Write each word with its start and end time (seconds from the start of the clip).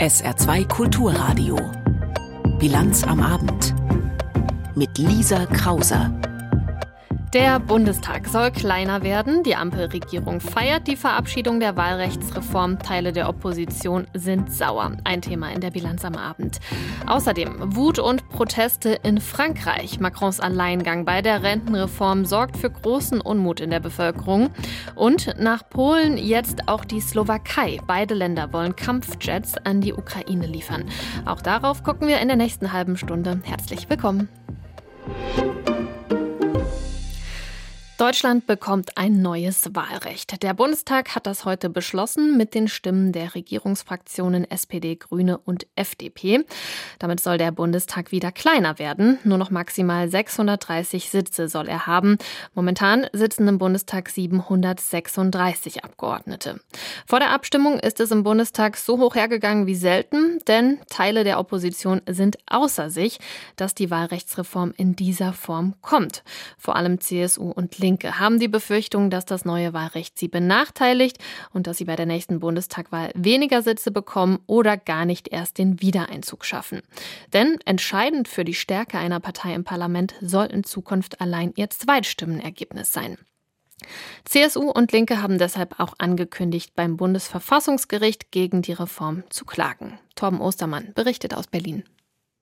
SR2 0.00 0.66
Kulturradio. 0.66 1.56
Bilanz 2.58 3.04
am 3.04 3.20
Abend. 3.20 3.74
Mit 4.74 4.98
Lisa 4.98 5.46
Krauser. 5.46 6.10
Der 7.34 7.58
Bundestag 7.58 8.28
soll 8.28 8.52
kleiner 8.52 9.02
werden. 9.02 9.42
Die 9.42 9.56
Ampelregierung 9.56 10.40
feiert 10.40 10.86
die 10.86 10.94
Verabschiedung 10.94 11.58
der 11.58 11.76
Wahlrechtsreform. 11.76 12.78
Teile 12.78 13.12
der 13.12 13.28
Opposition 13.28 14.06
sind 14.14 14.52
sauer. 14.52 14.92
Ein 15.02 15.20
Thema 15.20 15.50
in 15.50 15.60
der 15.60 15.72
Bilanz 15.72 16.04
am 16.04 16.14
Abend. 16.14 16.60
Außerdem 17.08 17.74
Wut 17.74 17.98
und 17.98 18.28
Proteste 18.28 19.00
in 19.02 19.20
Frankreich. 19.20 19.98
Macrons 19.98 20.38
Alleingang 20.38 21.04
bei 21.04 21.22
der 21.22 21.42
Rentenreform 21.42 22.24
sorgt 22.24 22.56
für 22.56 22.70
großen 22.70 23.20
Unmut 23.20 23.58
in 23.58 23.70
der 23.70 23.80
Bevölkerung. 23.80 24.50
Und 24.94 25.34
nach 25.36 25.68
Polen 25.68 26.16
jetzt 26.16 26.68
auch 26.68 26.84
die 26.84 27.00
Slowakei. 27.00 27.80
Beide 27.84 28.14
Länder 28.14 28.52
wollen 28.52 28.76
Kampfjets 28.76 29.56
an 29.64 29.80
die 29.80 29.92
Ukraine 29.92 30.46
liefern. 30.46 30.84
Auch 31.24 31.42
darauf 31.42 31.82
gucken 31.82 32.06
wir 32.06 32.20
in 32.20 32.28
der 32.28 32.36
nächsten 32.36 32.72
halben 32.72 32.96
Stunde. 32.96 33.40
Herzlich 33.42 33.90
willkommen. 33.90 34.28
Deutschland 37.96 38.48
bekommt 38.48 38.98
ein 38.98 39.22
neues 39.22 39.72
Wahlrecht. 39.72 40.42
Der 40.42 40.52
Bundestag 40.52 41.14
hat 41.14 41.28
das 41.28 41.44
heute 41.44 41.70
beschlossen 41.70 42.36
mit 42.36 42.52
den 42.52 42.66
Stimmen 42.66 43.12
der 43.12 43.36
Regierungsfraktionen 43.36 44.50
SPD, 44.50 44.96
Grüne 44.96 45.38
und 45.38 45.68
FDP. 45.76 46.44
Damit 46.98 47.20
soll 47.20 47.38
der 47.38 47.52
Bundestag 47.52 48.10
wieder 48.10 48.32
kleiner 48.32 48.80
werden. 48.80 49.20
Nur 49.22 49.38
noch 49.38 49.50
maximal 49.50 50.08
630 50.08 51.08
Sitze 51.08 51.46
soll 51.46 51.68
er 51.68 51.86
haben. 51.86 52.18
Momentan 52.52 53.06
sitzen 53.12 53.46
im 53.46 53.58
Bundestag 53.58 54.08
736 54.10 55.84
Abgeordnete. 55.84 56.58
Vor 57.06 57.20
der 57.20 57.30
Abstimmung 57.30 57.78
ist 57.78 58.00
es 58.00 58.10
im 58.10 58.24
Bundestag 58.24 58.76
so 58.76 58.98
hoch 58.98 59.14
hergegangen 59.14 59.68
wie 59.68 59.76
selten, 59.76 60.40
denn 60.48 60.80
Teile 60.90 61.22
der 61.22 61.38
Opposition 61.38 62.02
sind 62.08 62.38
außer 62.46 62.90
sich, 62.90 63.20
dass 63.54 63.72
die 63.72 63.92
Wahlrechtsreform 63.92 64.74
in 64.76 64.96
dieser 64.96 65.32
Form 65.32 65.74
kommt. 65.80 66.24
Vor 66.58 66.74
allem 66.74 67.00
CSU 67.00 67.52
und 67.52 67.70
Linke 67.84 68.18
haben 68.18 68.38
die 68.38 68.48
Befürchtung, 68.48 69.10
dass 69.10 69.26
das 69.26 69.44
neue 69.44 69.74
Wahlrecht 69.74 70.18
sie 70.18 70.28
benachteiligt 70.28 71.18
und 71.52 71.66
dass 71.66 71.76
sie 71.76 71.84
bei 71.84 71.96
der 71.96 72.06
nächsten 72.06 72.40
Bundestagwahl 72.40 73.10
weniger 73.14 73.60
Sitze 73.60 73.90
bekommen 73.90 74.38
oder 74.46 74.78
gar 74.78 75.04
nicht 75.04 75.28
erst 75.28 75.58
den 75.58 75.82
Wiedereinzug 75.82 76.46
schaffen. 76.46 76.80
Denn 77.34 77.58
entscheidend 77.66 78.26
für 78.26 78.46
die 78.46 78.54
Stärke 78.54 78.96
einer 78.96 79.20
Partei 79.20 79.52
im 79.52 79.64
Parlament 79.64 80.14
soll 80.22 80.46
in 80.46 80.64
Zukunft 80.64 81.20
allein 81.20 81.52
ihr 81.56 81.68
Zweitstimmenergebnis 81.68 82.90
sein. 82.90 83.18
CSU 84.24 84.70
und 84.70 84.92
Linke 84.92 85.20
haben 85.20 85.36
deshalb 85.36 85.78
auch 85.78 85.92
angekündigt, 85.98 86.72
beim 86.74 86.96
Bundesverfassungsgericht 86.96 88.30
gegen 88.30 88.62
die 88.62 88.72
Reform 88.72 89.24
zu 89.28 89.44
klagen. 89.44 89.98
Torben 90.14 90.40
Ostermann 90.40 90.92
berichtet 90.94 91.34
aus 91.34 91.48
Berlin. 91.48 91.84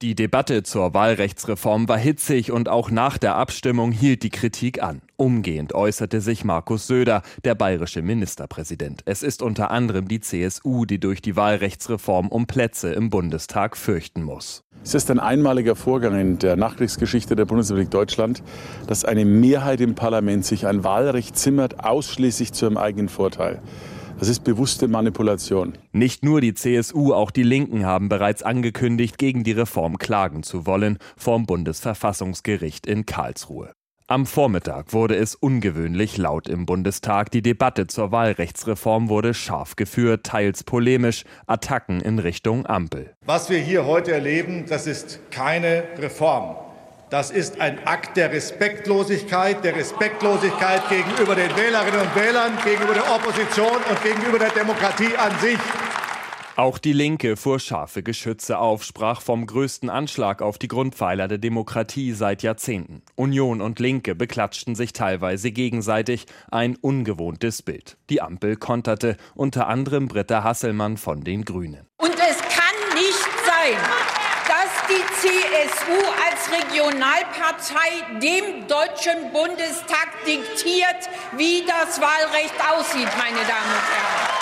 Die 0.03 0.17
Debatte 0.17 0.65
zur 0.65 0.95
Wahlrechtsreform 0.95 1.87
war 1.87 1.97
hitzig 1.97 2.51
und 2.51 2.69
auch 2.69 2.91
nach 2.91 3.19
der 3.19 3.37
Abstimmung 3.37 3.93
hielt 3.93 4.25
die 4.25 4.31
Kritik 4.31 4.83
an. 4.83 5.01
Umgehend 5.17 5.77
äußerte 5.77 6.21
sich 6.21 6.45
Markus 6.45 6.89
Söder, 6.89 7.23
der 7.45 7.55
bayerische 7.55 8.03
Ministerpräsident. 8.03 9.03
Es 9.05 9.23
ist 9.23 9.43
unter 9.43 9.71
anderem 9.71 10.09
die 10.09 10.19
CSU, 10.19 10.87
die 10.87 10.99
durch 10.99 11.23
die 11.23 11.37
Wahlrechtsreform 11.37 12.27
um 12.27 12.49
Plätze 12.49 12.93
im 12.93 13.11
Bundestag 13.11 13.77
fürchten 13.77 14.25
muss. 14.25 14.65
Es 14.83 14.95
ist 14.95 15.09
ein 15.09 15.21
einmaliger 15.21 15.77
Vorgang 15.77 16.19
in 16.19 16.39
der 16.41 16.57
Nachkriegsgeschichte 16.57 17.37
der 17.37 17.45
Bundesrepublik 17.45 17.93
Deutschland, 17.93 18.43
dass 18.89 19.05
eine 19.05 19.25
Mehrheit 19.25 19.81
im 19.81 19.95
Parlament 19.95 20.45
sich 20.45 20.67
ein 20.67 20.83
Wahlrecht 20.83 21.39
zimmert, 21.39 21.85
ausschließlich 21.85 22.53
zu 22.53 22.65
ihrem 22.65 22.77
eigenen 22.77 23.09
Vorteil. 23.09 23.63
Das 24.19 24.29
ist 24.29 24.45
bewusste 24.45 24.89
Manipulation. 24.89 25.75
Nicht 25.93 26.25
nur 26.25 26.41
die 26.41 26.55
CSU, 26.55 27.13
auch 27.13 27.31
die 27.31 27.43
Linken 27.43 27.85
haben 27.85 28.09
bereits 28.09 28.43
angekündigt, 28.43 29.19
gegen 29.19 29.45
die 29.45 29.53
Reform 29.53 29.99
klagen 29.99 30.43
zu 30.43 30.67
wollen 30.67 30.99
vorm 31.17 31.47
Bundesverfassungsgericht 31.47 32.87
in 32.87 33.07
Karlsruhe. 33.07 33.73
Am 34.09 34.27
Vormittag 34.27 34.93
wurde 34.93 35.17
es 35.17 35.35
ungewöhnlich 35.35 36.19
laut 36.19 36.49
im 36.49 36.67
Bundestag. 36.67 37.31
Die 37.31 37.41
Debatte 37.41 37.87
zur 37.87 38.13
Wahlrechtsreform 38.13 39.09
wurde 39.09 39.33
scharf 39.33 39.75
geführt, 39.75 40.25
teils 40.25 40.65
polemisch, 40.65 41.25
Attacken 41.47 42.01
in 42.01 42.19
Richtung 42.19 42.67
Ampel. 42.67 43.15
Was 43.25 43.49
wir 43.49 43.59
hier 43.59 43.87
heute 43.87 44.13
erleben, 44.13 44.67
das 44.69 44.87
ist 44.87 45.21
keine 45.31 45.85
Reform. 45.99 46.57
Das 47.13 47.31
ist 47.31 47.61
ein 47.61 47.87
Akt 47.87 48.17
der 48.17 48.33
Respektlosigkeit, 48.33 49.63
der 49.63 49.77
Respektlosigkeit 49.77 50.89
gegenüber 50.89 51.35
den 51.35 51.55
Wählerinnen 51.55 52.01
und 52.01 52.17
Wählern, 52.17 52.53
gegenüber 52.65 52.95
der 52.95 53.15
Opposition 53.15 53.77
und 53.91 54.03
gegenüber 54.03 54.39
der 54.39 54.49
Demokratie 54.49 55.15
an 55.19 55.39
sich. 55.39 55.59
Auch 56.57 56.79
die 56.79 56.95
Linke 56.95 57.37
fuhr 57.37 57.61
scharfe 57.61 58.03
Geschütze 58.03 58.57
auf, 58.57 58.83
sprach 58.83 59.21
vom 59.21 59.45
größten 59.45 59.91
Anschlag 59.91 60.41
auf 60.41 60.57
die 60.57 60.69
Grundpfeiler 60.69 61.29
der 61.29 61.37
Demokratie 61.37 62.13
seit 62.13 62.43
Jahrzehnten. 62.43 63.03
Union 63.15 63.61
und 63.61 63.79
Linke 63.79 64.15
beklatschten 64.15 64.75
sich 64.75 64.95
teilweise 64.95 65.53
gegenseitig, 65.53 66.25
ein 66.51 66.77
ungewohntes 66.77 67.61
Bild. 67.61 67.99
Die 68.09 68.23
Ampel 68.23 68.57
konterte, 68.57 69.19
unter 69.35 69.67
anderem 69.67 70.09
Britta 70.09 70.45
Hasselmann 70.45 70.97
von 70.97 71.25
den 71.25 71.45
Grünen. 71.45 71.87
Und 71.99 72.15
es 72.15 72.39
kann 72.39 72.95
nicht 72.95 73.29
sein, 73.45 73.77
die 74.93 75.05
CSU 75.21 75.99
als 76.43 76.51
Regionalpartei 76.51 78.19
dem 78.21 78.67
Deutschen 78.67 79.33
Bundestag 79.33 80.09
diktiert, 80.27 81.09
wie 81.37 81.65
das 81.67 82.01
Wahlrecht 82.01 82.55
aussieht, 82.73 83.09
meine 83.19 83.39
Damen 83.39 83.71
und 83.71 83.91
Herren. 83.91 84.33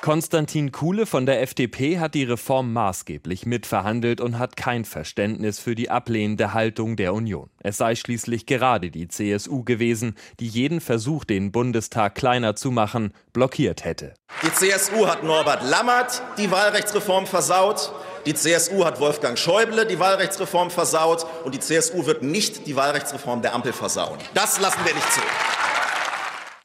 Konstantin 0.00 0.72
Kuhle 0.72 1.04
von 1.04 1.26
der 1.26 1.42
FDP 1.42 1.98
hat 1.98 2.14
die 2.14 2.24
Reform 2.24 2.72
maßgeblich 2.72 3.44
mitverhandelt 3.44 4.20
und 4.22 4.38
hat 4.38 4.56
kein 4.56 4.86
Verständnis 4.86 5.58
für 5.58 5.74
die 5.74 5.90
ablehnende 5.90 6.54
Haltung 6.54 6.96
der 6.96 7.12
Union. 7.12 7.50
Es 7.62 7.76
sei 7.76 7.94
schließlich 7.94 8.46
gerade 8.46 8.90
die 8.90 9.08
CSU 9.08 9.62
gewesen, 9.62 10.16
die 10.40 10.48
jeden 10.48 10.80
Versuch, 10.80 11.24
den 11.24 11.52
Bundestag 11.52 12.14
kleiner 12.14 12.56
zu 12.56 12.70
machen, 12.70 13.12
blockiert 13.34 13.84
hätte. 13.84 14.14
Die 14.42 14.52
CSU 14.52 15.06
hat 15.06 15.22
Norbert 15.22 15.68
Lammert 15.68 16.22
die 16.38 16.50
Wahlrechtsreform 16.50 17.26
versaut. 17.26 17.92
Die 18.26 18.34
CSU 18.34 18.84
hat 18.84 19.00
Wolfgang 19.00 19.38
Schäuble 19.38 19.86
die 19.86 19.98
Wahlrechtsreform 19.98 20.70
versaut 20.70 21.24
und 21.44 21.54
die 21.54 21.60
CSU 21.60 22.04
wird 22.04 22.22
nicht 22.22 22.66
die 22.66 22.76
Wahlrechtsreform 22.76 23.40
der 23.40 23.54
Ampel 23.54 23.72
versauen. 23.72 24.18
Das 24.34 24.60
lassen 24.60 24.80
wir 24.84 24.94
nicht 24.94 25.12
zu. 25.12 25.20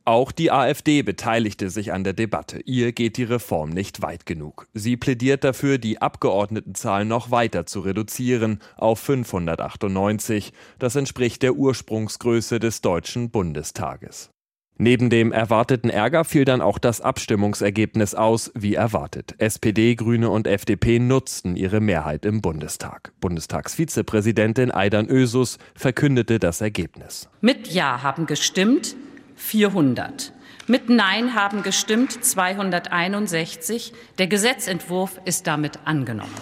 Auch 0.08 0.32
die 0.32 0.52
AfD 0.52 1.02
beteiligte 1.02 1.72
sich 1.72 1.92
an 1.92 2.04
der 2.04 2.14
Debatte. 2.14 2.60
Ihr 2.66 2.92
geht 2.92 3.18
die 3.18 3.24
Reform 3.24 3.72
nicht 3.72 4.04
weit 4.04 4.28
genug. 4.28 4.68
Sie 4.74 4.98
plädiert 4.98 5.44
dafür, 5.44 5.80
die 5.80 6.00
Abgeordnetenzahl 6.00 7.06
noch 7.06 7.32
weiter 7.32 7.66
zu 7.66 7.80
reduzieren 7.80 8.60
auf 8.78 9.00
598. 9.00 10.54
Das 10.78 10.96
entspricht 10.96 11.42
der 11.42 11.56
Ursprungsgröße 11.56 12.60
des 12.60 12.82
Deutschen 12.82 13.32
Bundestages. 13.32 14.30
Neben 14.78 15.10
dem 15.10 15.32
erwarteten 15.32 15.90
Ärger 15.90 16.26
fiel 16.26 16.44
dann 16.44 16.60
auch 16.60 16.78
das 16.80 17.00
Abstimmungsergebnis 17.00 18.14
aus, 18.14 18.52
wie 18.56 18.76
erwartet. 18.76 19.36
SPD, 19.38 19.96
Grüne 19.96 20.30
und 20.30 20.48
FDP 20.48 21.00
nutzten 21.00 21.56
ihre 21.56 21.80
Mehrheit 21.80 22.26
im 22.26 22.42
Bundestag. 22.42 23.14
Bundestagsvizepräsidentin 23.22 24.72
Aidan 24.72 25.08
Ösus 25.08 25.60
verkündete 25.76 26.40
das 26.40 26.60
Ergebnis. 26.60 27.30
Mit 27.40 27.68
Ja 27.70 28.04
haben 28.04 28.26
gestimmt 28.26 28.98
400. 29.36 30.34
Mit 30.68 30.90
Nein 30.90 31.36
haben 31.36 31.64
gestimmt 31.64 32.26
261. 32.26 33.94
Der 34.18 34.28
Gesetzentwurf 34.28 35.22
ist 35.24 35.48
damit 35.48 35.80
angenommen. 35.86 36.34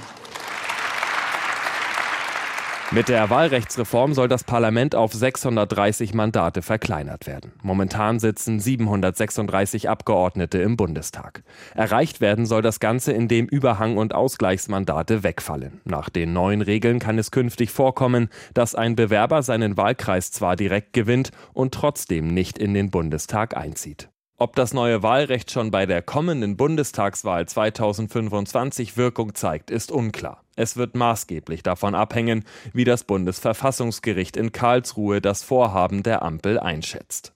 Mit 2.93 3.09
der 3.09 3.31
Wahlrechtsreform 3.31 4.13
soll 4.13 4.27
das 4.27 4.43
Parlament 4.43 4.93
auf 4.93 5.13
630 5.13 6.13
Mandate 6.13 6.61
verkleinert 6.61 7.25
werden. 7.25 7.51
Momentan 7.63 8.19
sitzen 8.19 8.59
736 8.59 9.89
Abgeordnete 9.89 10.59
im 10.59 10.77
Bundestag. 10.77 11.41
Erreicht 11.73 12.21
werden 12.21 12.45
soll 12.45 12.61
das 12.61 12.79
Ganze, 12.79 13.11
indem 13.11 13.47
Überhang- 13.47 13.97
und 13.97 14.13
Ausgleichsmandate 14.13 15.23
wegfallen. 15.23 15.81
Nach 15.85 16.11
den 16.11 16.33
neuen 16.33 16.61
Regeln 16.61 16.99
kann 16.99 17.17
es 17.17 17.31
künftig 17.31 17.71
vorkommen, 17.71 18.29
dass 18.53 18.75
ein 18.75 18.95
Bewerber 18.95 19.41
seinen 19.41 19.75
Wahlkreis 19.75 20.31
zwar 20.31 20.55
direkt 20.55 20.93
gewinnt 20.93 21.31
und 21.53 21.73
trotzdem 21.73 22.27
nicht 22.27 22.59
in 22.59 22.75
den 22.75 22.91
Bundestag 22.91 23.57
einzieht. 23.57 24.12
Ob 24.37 24.55
das 24.55 24.73
neue 24.73 25.03
Wahlrecht 25.03 25.51
schon 25.51 25.69
bei 25.69 25.85
der 25.85 26.01
kommenden 26.01 26.57
Bundestagswahl 26.57 27.47
2025 27.47 28.97
Wirkung 28.97 29.35
zeigt, 29.35 29.69
ist 29.69 29.91
unklar. 29.91 30.43
Es 30.55 30.75
wird 30.75 30.95
maßgeblich 30.95 31.61
davon 31.61 31.93
abhängen, 31.93 32.43
wie 32.73 32.83
das 32.83 33.03
Bundesverfassungsgericht 33.03 34.35
in 34.35 34.51
Karlsruhe 34.51 35.21
das 35.21 35.43
Vorhaben 35.43 36.01
der 36.01 36.23
Ampel 36.23 36.59
einschätzt. 36.59 37.33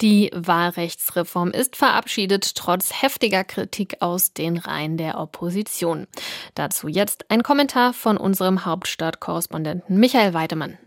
Die 0.00 0.30
Wahlrechtsreform 0.34 1.50
ist 1.50 1.76
verabschiedet, 1.76 2.54
trotz 2.54 3.02
heftiger 3.02 3.44
Kritik 3.44 3.98
aus 4.00 4.32
den 4.32 4.56
Reihen 4.56 4.96
der 4.96 5.18
Opposition. 5.18 6.06
Dazu 6.54 6.88
jetzt 6.88 7.30
ein 7.30 7.42
Kommentar 7.42 7.92
von 7.92 8.16
unserem 8.16 8.64
Hauptstadtkorrespondenten 8.64 9.98
Michael 9.98 10.34
Weidemann. 10.34 10.78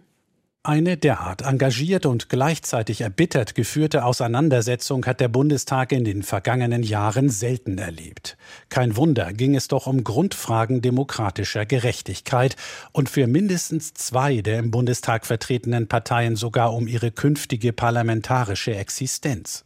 Eine 0.65 0.95
derart 0.95 1.41
engagiert 1.41 2.05
und 2.05 2.29
gleichzeitig 2.29 3.01
erbittert 3.01 3.53
geführte 3.53 4.05
Auseinandersetzung 4.05 5.05
hat 5.05 5.19
der 5.19 5.27
Bundestag 5.27 5.91
in 5.91 6.05
den 6.05 6.23
vergangenen 6.23 6.83
Jahren 6.83 7.27
selten 7.27 7.77
erlebt. 7.77 8.37
Kein 8.69 8.95
Wunder 8.95 9.33
ging 9.33 9.55
es 9.55 9.67
doch 9.67 9.87
um 9.87 10.05
Grundfragen 10.05 10.81
demokratischer 10.81 11.65
Gerechtigkeit 11.65 12.55
und 12.93 13.09
für 13.09 13.27
mindestens 13.27 13.93
zwei 13.93 14.39
der 14.39 14.57
im 14.59 14.71
Bundestag 14.71 15.25
vertretenen 15.25 15.89
Parteien 15.89 16.37
sogar 16.37 16.73
um 16.73 16.87
ihre 16.87 17.11
künftige 17.11 17.73
parlamentarische 17.73 18.73
Existenz. 18.73 19.65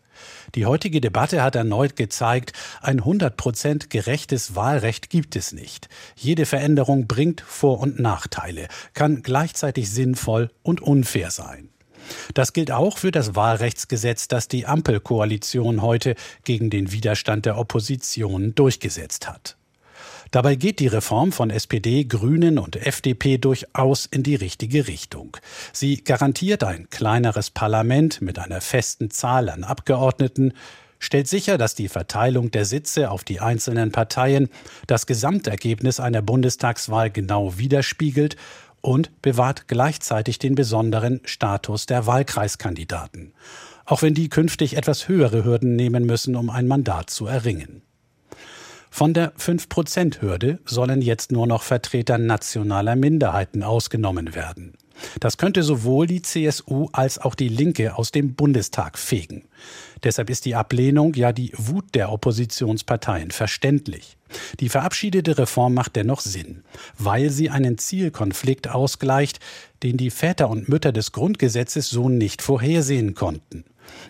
Die 0.55 0.65
heutige 0.65 1.01
Debatte 1.01 1.41
hat 1.41 1.55
erneut 1.55 1.95
gezeigt, 1.95 2.53
ein 2.81 3.01
100% 3.01 3.89
gerechtes 3.89 4.55
Wahlrecht 4.55 5.09
gibt 5.09 5.35
es 5.35 5.51
nicht. 5.51 5.89
Jede 6.15 6.45
Veränderung 6.45 7.07
bringt 7.07 7.41
Vor- 7.41 7.79
und 7.79 7.99
Nachteile, 7.99 8.67
kann 8.93 9.23
gleichzeitig 9.23 9.89
sinnvoll 9.89 10.49
und 10.63 10.81
unfair 10.81 11.31
sein. 11.31 11.69
Das 12.33 12.53
gilt 12.53 12.71
auch 12.71 12.97
für 12.97 13.11
das 13.11 13.35
Wahlrechtsgesetz, 13.35 14.27
das 14.27 14.47
die 14.47 14.65
Ampelkoalition 14.65 15.81
heute 15.81 16.15
gegen 16.43 16.69
den 16.69 16.91
Widerstand 16.91 17.45
der 17.45 17.57
Opposition 17.57 18.55
durchgesetzt 18.55 19.27
hat. 19.27 19.57
Dabei 20.31 20.55
geht 20.55 20.79
die 20.79 20.87
Reform 20.87 21.31
von 21.31 21.49
SPD, 21.49 22.03
Grünen 22.03 22.57
und 22.57 22.75
FDP 22.75 23.37
durchaus 23.37 24.05
in 24.05 24.23
die 24.23 24.35
richtige 24.35 24.87
Richtung. 24.87 25.37
Sie 25.73 26.03
garantiert 26.03 26.63
ein 26.63 26.89
kleineres 26.89 27.49
Parlament 27.49 28.21
mit 28.21 28.39
einer 28.39 28.61
festen 28.61 29.09
Zahl 29.09 29.49
an 29.49 29.63
Abgeordneten, 29.63 30.53
stellt 30.99 31.27
sicher, 31.27 31.57
dass 31.57 31.75
die 31.75 31.89
Verteilung 31.89 32.51
der 32.51 32.65
Sitze 32.65 33.11
auf 33.11 33.23
die 33.23 33.39
einzelnen 33.39 33.91
Parteien 33.91 34.49
das 34.87 35.05
Gesamtergebnis 35.05 35.99
einer 35.99 36.21
Bundestagswahl 36.21 37.11
genau 37.11 37.57
widerspiegelt 37.57 38.35
und 38.81 39.21
bewahrt 39.21 39.67
gleichzeitig 39.67 40.39
den 40.39 40.55
besonderen 40.55 41.21
Status 41.25 41.85
der 41.85 42.05
Wahlkreiskandidaten, 42.05 43.33
auch 43.85 44.01
wenn 44.01 44.13
die 44.13 44.29
künftig 44.29 44.77
etwas 44.77 45.07
höhere 45.07 45.43
Hürden 45.43 45.75
nehmen 45.75 46.05
müssen, 46.05 46.35
um 46.35 46.49
ein 46.49 46.67
Mandat 46.67 47.09
zu 47.09 47.27
erringen. 47.27 47.81
Von 48.89 49.13
der 49.13 49.33
5-Prozent-Hürde 49.35 50.59
sollen 50.65 51.01
jetzt 51.01 51.31
nur 51.31 51.47
noch 51.47 51.63
Vertreter 51.63 52.17
nationaler 52.17 52.95
Minderheiten 52.95 53.63
ausgenommen 53.63 54.33
werden. 54.33 54.73
Das 55.19 55.37
könnte 55.37 55.63
sowohl 55.63 56.07
die 56.07 56.21
CSU 56.21 56.87
als 56.91 57.19
auch 57.19 57.35
die 57.35 57.49
Linke 57.49 57.97
aus 57.97 58.11
dem 58.11 58.33
Bundestag 58.33 58.97
fegen. 58.97 59.43
Deshalb 60.03 60.29
ist 60.29 60.45
die 60.45 60.55
Ablehnung, 60.55 61.13
ja 61.13 61.31
die 61.31 61.51
Wut 61.55 61.93
der 61.93 62.11
Oppositionsparteien 62.11 63.31
verständlich. 63.31 64.17
Die 64.59 64.69
verabschiedete 64.69 65.37
Reform 65.37 65.73
macht 65.73 65.95
dennoch 65.95 66.21
Sinn, 66.21 66.63
weil 66.97 67.29
sie 67.29 67.49
einen 67.49 67.77
Zielkonflikt 67.77 68.69
ausgleicht, 68.69 69.39
den 69.83 69.97
die 69.97 70.09
Väter 70.09 70.49
und 70.49 70.69
Mütter 70.69 70.91
des 70.91 71.11
Grundgesetzes 71.11 71.89
so 71.89 72.09
nicht 72.09 72.41
vorhersehen 72.41 73.13
konnten. 73.13 73.63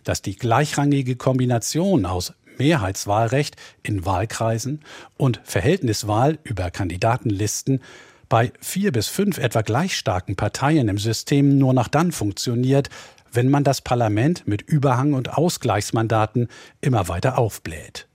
Dass 0.04 0.22
die 0.22 0.36
gleichrangige 0.36 1.16
Kombination 1.16 2.06
aus 2.06 2.34
Mehrheitswahlrecht 2.58 3.56
in 3.84 4.06
Wahlkreisen 4.06 4.82
und 5.18 5.42
Verhältniswahl 5.44 6.40
über 6.44 6.72
Kandidatenlisten 6.72 7.82
bei 8.30 8.52
vier 8.60 8.92
bis 8.92 9.08
fünf 9.08 9.38
etwa 9.38 9.62
gleich 9.62 9.96
starken 9.96 10.36
Parteien 10.36 10.90
im 10.90 10.98
System 10.98 11.58
nur 11.58 11.74
noch 11.74 11.88
dann 11.88 12.12
funktioniert, 12.12 12.90
wenn 13.32 13.50
man 13.50 13.64
das 13.64 13.82
Parlament 13.82 14.48
mit 14.48 14.62
Überhang- 14.62 15.14
und 15.14 15.38
Ausgleichsmandaten 15.38 16.48
immer 16.82 17.08
weiter 17.08 17.38
aufbläht. 17.38 18.08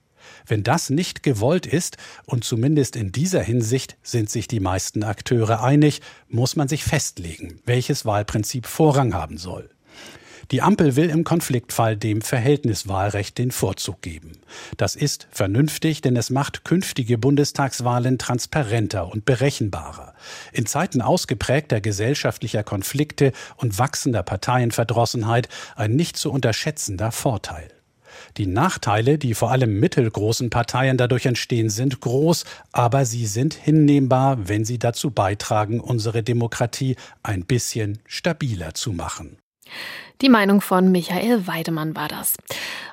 Wenn 0.47 0.65
das 0.65 0.91
nicht 0.91 1.23
gewollt 1.23 1.67
ist, 1.67 1.97
und 2.27 2.45
zumindest 2.45 2.97
in 2.97 3.13
dieser 3.13 3.43
Hinsicht 3.43 3.97
sind 4.03 4.29
sich 4.29 4.49
die 4.49 4.61
meisten 4.61 5.05
Akteure 5.05 5.63
einig, 5.63 6.01
muss 6.29 6.57
man 6.57 6.69
sich 6.69 6.85
festlegen, 6.85 7.61
welches 7.65 8.05
Wahlprinzip 8.05 8.67
Vorrang 8.67 9.15
haben 9.15 9.39
soll. 9.39 9.71
Die 10.51 10.63
Ampel 10.63 10.97
will 10.97 11.09
im 11.09 11.25
Konfliktfall 11.25 11.97
dem 11.97 12.21
Verhältniswahlrecht 12.21 13.39
den 13.39 13.51
Vorzug 13.51 14.03
geben. 14.03 14.33
Das 14.77 14.97
ist 14.97 15.29
vernünftig, 15.31 16.01
denn 16.01 16.17
es 16.17 16.31
macht 16.31 16.65
künftige 16.65 17.19
Bundestagswahlen 17.19 18.19
transparenter 18.19 19.11
und 19.11 19.25
berechenbarer. 19.25 20.15
In 20.53 20.67
Zeiten 20.67 21.01
ausgeprägter 21.01 21.81
gesellschaftlicher 21.81 22.65
Konflikte 22.65 23.33
und 23.57 23.79
wachsender 23.79 24.23
Parteienverdrossenheit 24.23 25.49
ein 25.77 25.95
nicht 25.97 26.17
zu 26.17 26.31
unterschätzender 26.31 27.13
Vorteil. 27.13 27.69
Die 28.37 28.47
Nachteile, 28.47 29.19
die 29.19 29.35
vor 29.35 29.51
allem 29.51 29.79
mittelgroßen 29.81 30.51
Parteien 30.51 30.97
dadurch 30.97 31.27
entstehen, 31.27 31.71
sind 31.71 32.01
groß, 32.01 32.45
aber 32.73 33.05
sie 33.05 33.27
sind 33.27 33.55
hinnehmbar, 33.55 34.49
wenn 34.49 34.65
sie 34.65 34.79
dazu 34.79 35.11
beitragen, 35.11 35.81
unsere 35.81 36.23
Demokratie 36.23 36.97
ein 37.23 37.45
bisschen 37.45 37.99
stabiler 38.07 38.75
zu 38.75 38.93
machen. 38.93 39.39
Die 40.23 40.29
Meinung 40.29 40.61
von 40.61 40.93
Michael 40.93 41.49
Weidemann 41.49 41.97
war 41.97 42.07
das. 42.07 42.37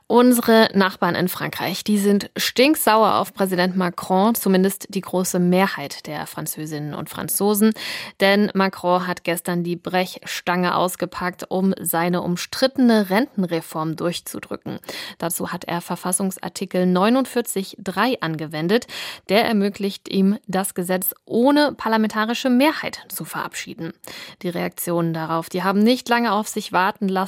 Unsere 0.08 0.70
Nachbarn 0.74 1.14
in 1.14 1.28
Frankreich, 1.28 1.84
die 1.84 2.00
sind 2.00 2.32
stinksauer 2.36 3.20
auf 3.20 3.32
Präsident 3.36 3.78
Macron, 3.78 4.34
zumindest 4.34 4.88
die 4.90 5.02
große 5.02 5.38
Mehrheit 5.38 6.08
der 6.08 6.26
Französinnen 6.26 6.96
und 6.96 7.12
Franzosen. 7.12 7.74
Denn 8.20 8.50
Macron 8.56 9.06
hat 9.06 9.24
gestern 9.24 9.64
die 9.64 9.76
Brechstange 9.76 10.74
ausgepackt, 10.74 11.46
um 11.52 11.76
seine 11.80 12.24
umstrittene 12.24 13.12
Rentenreform 13.12 13.96
durchzudrücken. 13.96 14.80
Dazu 15.20 15.52
hat 15.52 15.66
er 15.66 15.82
Verfassungsartikel 15.82 16.86
49.3 16.86 18.22
angewendet. 18.22 18.88
Der 19.30 19.46
ermöglicht 19.46 20.10
ihm, 20.10 20.40
das 20.48 20.74
Gesetz 20.74 21.14
ohne 21.26 21.74
parlamentarische 21.74 22.50
Mehrheit 22.50 23.06
zu 23.10 23.26
verabschieden. 23.26 23.94
Die 24.42 24.50
Reaktionen 24.50 25.14
darauf, 25.14 25.50
die 25.50 25.62
haben 25.62 25.84
nicht 25.84 26.10
lange 26.10 26.32
auf 26.32 26.48
sich 26.48 26.74
warten 26.74 27.08
lassen. 27.08 27.19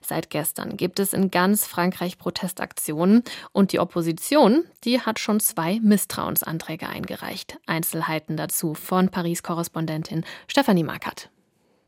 Seit 0.00 0.30
gestern 0.30 0.76
gibt 0.76 1.00
es 1.00 1.12
in 1.12 1.30
ganz 1.30 1.66
Frankreich 1.66 2.18
Protestaktionen 2.18 3.22
und 3.52 3.72
die 3.72 3.80
Opposition, 3.80 4.64
die 4.84 5.00
hat 5.00 5.18
schon 5.18 5.40
zwei 5.40 5.80
Misstrauensanträge 5.80 6.88
eingereicht. 6.88 7.58
Einzelheiten 7.66 8.36
dazu 8.36 8.74
von 8.74 9.08
Paris-Korrespondentin 9.08 10.24
Stefanie 10.46 10.84
Markert. 10.84 11.30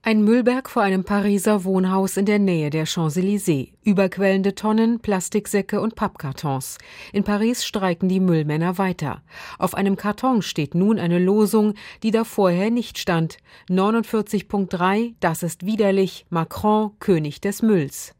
Ein 0.06 0.22
Müllberg 0.22 0.68
vor 0.68 0.82
einem 0.82 1.02
Pariser 1.02 1.64
Wohnhaus 1.64 2.18
in 2.18 2.26
der 2.26 2.38
Nähe 2.38 2.68
der 2.68 2.86
Champs-Élysées. 2.86 3.72
Überquellende 3.84 4.54
Tonnen, 4.54 5.00
Plastiksäcke 5.00 5.80
und 5.80 5.94
Pappkartons. 5.94 6.76
In 7.14 7.24
Paris 7.24 7.64
streiken 7.64 8.10
die 8.10 8.20
Müllmänner 8.20 8.76
weiter. 8.76 9.22
Auf 9.58 9.74
einem 9.74 9.96
Karton 9.96 10.42
steht 10.42 10.74
nun 10.74 10.98
eine 10.98 11.18
Losung, 11.18 11.72
die 12.02 12.10
da 12.10 12.24
vorher 12.24 12.70
nicht 12.70 12.98
stand. 12.98 13.38
49.3, 13.70 15.14
das 15.20 15.42
ist 15.42 15.64
widerlich, 15.64 16.26
Macron, 16.28 16.90
König 17.00 17.40
des 17.40 17.62
Mülls. 17.62 18.14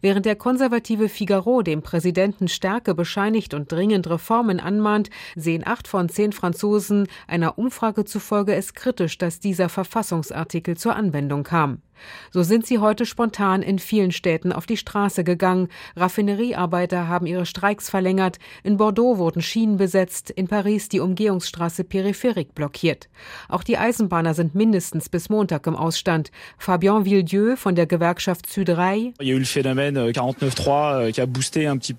Während 0.00 0.26
der 0.26 0.36
konservative 0.36 1.08
Figaro 1.08 1.62
dem 1.62 1.82
Präsidenten 1.82 2.48
Stärke 2.48 2.94
bescheinigt 2.94 3.54
und 3.54 3.70
dringend 3.70 4.08
Reformen 4.08 4.60
anmahnt, 4.60 5.10
sehen 5.36 5.66
acht 5.66 5.88
von 5.88 6.08
zehn 6.08 6.32
Franzosen 6.32 7.08
einer 7.26 7.58
Umfrage 7.58 8.04
zufolge 8.04 8.54
es 8.54 8.74
kritisch, 8.74 9.18
dass 9.18 9.40
dieser 9.40 9.68
Verfassungsartikel 9.68 10.76
zur 10.76 10.96
Anwendung 10.96 11.42
kam. 11.42 11.82
So 12.30 12.42
sind 12.42 12.66
sie 12.66 12.78
heute 12.78 13.06
spontan 13.06 13.62
in 13.62 13.78
vielen 13.78 14.12
Städten 14.12 14.52
auf 14.52 14.66
die 14.66 14.76
Straße 14.76 15.24
gegangen. 15.24 15.68
Raffineriearbeiter 15.96 17.08
haben 17.08 17.26
ihre 17.26 17.46
Streiks 17.46 17.90
verlängert. 17.90 18.38
In 18.62 18.76
Bordeaux 18.76 19.18
wurden 19.18 19.42
Schienen 19.42 19.76
besetzt. 19.76 20.30
In 20.30 20.48
Paris 20.48 20.88
die 20.88 21.00
Umgehungsstraße 21.00 21.84
Peripherik 21.84 22.54
blockiert. 22.54 23.08
Auch 23.48 23.62
die 23.62 23.76
Eisenbahner 23.76 24.34
sind 24.34 24.54
mindestens 24.54 25.08
bis 25.08 25.28
Montag 25.28 25.66
im 25.66 25.76
Ausstand. 25.76 26.30
Fabien 26.58 27.04
Villedieu 27.04 27.56
von 27.56 27.74
der 27.74 27.86
Gewerkschaft 27.86 28.50
Südrei. 28.50 29.12
Euh, 29.20 29.42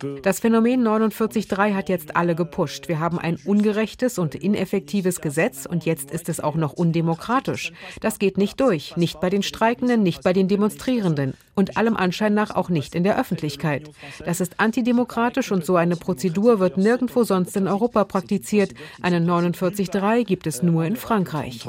euh, 0.03 0.21
das 0.21 0.39
Phänomen 0.39 0.87
49.3 0.87 1.73
hat 1.75 1.89
jetzt 1.89 2.15
alle 2.15 2.35
gepusht. 2.35 2.87
Wir 2.87 2.99
haben 2.99 3.19
ein 3.19 3.37
ungerechtes 3.45 4.17
und 4.17 4.35
ineffektives 4.35 5.21
Gesetz 5.21 5.65
und 5.65 5.85
jetzt 5.85 6.11
ist 6.11 6.29
es 6.29 6.39
auch 6.39 6.55
noch 6.55 6.73
undemokratisch. 6.73 7.71
Das 8.01 8.19
geht 8.19 8.37
nicht 8.37 8.59
durch, 8.59 8.97
nicht 8.97 9.19
bei 9.19 9.29
den 9.29 9.43
Streikenden 9.43 9.92
Studierenden, 9.93 10.03
nicht 10.03 10.23
bei 10.23 10.33
den 10.33 10.47
Demonstrierenden 10.47 11.33
und 11.55 11.77
allem 11.77 11.95
Anschein 11.95 12.33
nach 12.33 12.51
auch 12.51 12.69
nicht 12.69 12.95
in 12.95 13.03
der 13.03 13.19
Öffentlichkeit. 13.19 13.89
Das 14.25 14.41
ist 14.41 14.59
antidemokratisch 14.59 15.51
und 15.51 15.65
so 15.65 15.75
eine 15.75 15.95
Prozedur 15.95 16.59
wird 16.59 16.77
nirgendwo 16.77 17.23
sonst 17.23 17.55
in 17.55 17.67
Europa 17.67 18.03
praktiziert. 18.05 18.73
Einen 19.01 19.29
49.3 19.29 20.23
gibt 20.23 20.47
es 20.47 20.63
nur 20.63 20.85
in 20.85 20.95
Frankreich. 20.95 21.63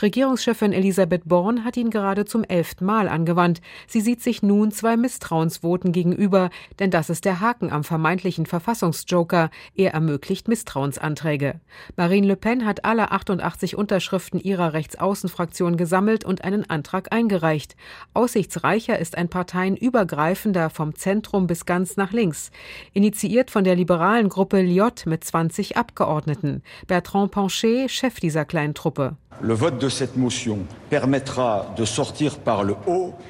Regierungschefin 0.00 0.72
Elisabeth 0.72 1.22
Born 1.26 1.64
hat 1.64 1.76
ihn 1.76 1.90
gerade 1.90 2.24
zum 2.24 2.44
elften 2.44 2.84
Mal 2.84 3.08
angewandt. 3.08 3.60
Sie 3.86 4.00
sieht 4.00 4.22
sich 4.22 4.42
nun 4.42 4.70
zwei 4.70 4.96
Misstrauensvoten 4.96 5.92
gegenüber, 5.92 6.50
denn 6.78 6.90
das 6.90 7.10
ist 7.10 7.24
der 7.24 7.40
Haken 7.40 7.70
am 7.70 7.84
vermeintlichen 7.84 8.46
Verfassungsjoker. 8.46 9.50
Er 9.74 9.92
ermöglicht 9.92 10.48
Misstrauensanträge. 10.48 11.60
Marine 11.96 12.26
Le 12.26 12.36
Pen 12.36 12.64
hat 12.64 12.84
alle 12.84 13.12
88 13.12 13.76
Unterschriften 13.76 14.40
ihrer 14.40 14.72
Rechtsaußenfraktion 14.72 15.76
gesammelt 15.76 16.24
und 16.24 16.43
einen 16.44 16.68
Antrag 16.68 17.12
eingereicht. 17.12 17.76
Aussichtsreicher 18.12 18.98
ist 18.98 19.18
ein 19.18 19.28
parteienübergreifender 19.28 20.70
vom 20.70 20.94
Zentrum 20.94 21.46
bis 21.46 21.66
ganz 21.66 21.96
nach 21.96 22.12
links, 22.12 22.50
initiiert 22.92 23.50
von 23.50 23.64
der 23.64 23.76
liberalen 23.76 24.28
Gruppe 24.28 24.60
Liot 24.60 25.06
mit 25.06 25.24
20 25.24 25.76
Abgeordneten. 25.76 26.62
Bertrand 26.86 27.32
Panchet, 27.32 27.90
Chef 27.90 28.20
dieser 28.20 28.44
kleinen 28.44 28.74
Truppe. 28.74 29.16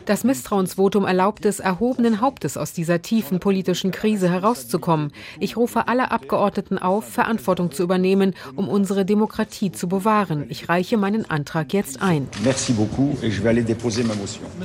Das 0.04 0.23
Misstrauensvotum 0.23 1.04
erlaubt 1.04 1.47
es, 1.47 1.61
erhobenen 1.61 2.21
Hauptes 2.21 2.56
aus 2.56 2.73
dieser 2.73 3.00
tiefen 3.00 3.40
politischen 3.40 3.90
Krise 3.90 4.28
herauszukommen. 4.30 5.12
Ich 5.40 5.56
rufe 5.56 5.88
alle 5.88 6.11
Abgeordneten 6.11 6.78
auf, 6.78 7.09
Verantwortung 7.09 7.73
zu 7.73 7.83
übernehmen, 7.83 8.35
um 8.54 8.68
unsere 8.68 9.04
Demokratie 9.04 9.73
zu 9.73 9.88
bewahren. 9.88 10.44
Ich 10.50 10.68
reiche 10.68 10.99
meinen 10.99 11.28
Antrag 11.28 11.73
jetzt 11.73 12.02
ein. 12.02 12.28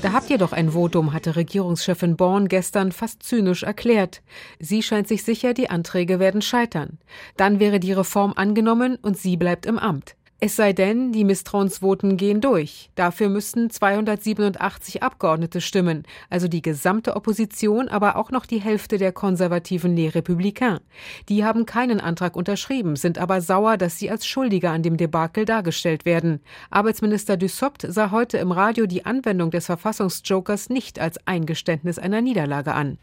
Da 0.01 0.13
habt 0.13 0.29
ihr 0.29 0.37
doch 0.37 0.51
ein 0.51 0.71
Votum, 0.71 1.13
hatte 1.13 1.35
Regierungschefin 1.35 2.15
Born 2.15 2.47
gestern 2.47 2.91
fast 2.91 3.23
zynisch 3.23 3.63
erklärt. 3.63 4.21
Sie 4.59 4.83
scheint 4.83 5.07
sich 5.07 5.23
sicher, 5.23 5.53
die 5.53 5.69
Anträge 5.69 6.19
werden 6.19 6.41
scheitern. 6.41 6.99
Dann 7.37 7.59
wäre 7.59 7.79
die 7.79 7.93
Reform 7.93 8.33
angenommen 8.35 8.97
und 9.01 9.17
sie 9.17 9.37
bleibt 9.37 9.65
im 9.65 9.79
Amt. 9.79 10.15
Es 10.41 10.55
sei 10.55 10.71
denn, 10.71 11.11
die 11.11 11.25
Misstrauensvoten 11.25 12.15
gehen 12.15 12.39
durch. 12.39 12.91
Dafür 12.95 13.27
müssten 13.27 13.69
287 13.69 15.03
Abgeordnete 15.03 15.59
stimmen, 15.59 16.03
also 16.29 16.47
die 16.47 16.61
gesamte 16.61 17.17
Opposition, 17.17 17.89
aber 17.89 18.15
auch 18.15 18.31
noch 18.31 18.45
die 18.45 18.61
Hälfte 18.61 18.97
der 18.97 19.11
konservativen 19.11 19.97
Les 19.97 20.15
Républicains. 20.15 20.79
Die 21.27 21.43
haben 21.43 21.65
keinen 21.65 21.99
Antrag 21.99 22.37
unterschrieben, 22.37 22.95
sind 22.95 23.17
aber 23.17 23.41
sauer, 23.41 23.75
dass 23.75 23.99
sie 23.99 24.09
als 24.09 24.25
Schuldige 24.25 24.69
an 24.69 24.81
dem 24.81 24.95
Debakel 24.95 25.43
dargestellt 25.43 26.05
werden. 26.05 26.39
Arbeitsminister 26.69 27.35
Dussopt 27.35 27.85
sah 27.89 28.11
heute 28.11 28.37
im 28.37 28.53
Radio 28.53 28.85
die 28.85 29.05
Anwendung 29.05 29.51
des 29.51 29.65
Verfassungsjokers 29.65 30.69
nicht 30.69 30.99
als 30.99 31.19
Eingeständnis 31.27 31.99
einer 31.99 32.21
Niederlage 32.21 32.73
an. 32.73 32.97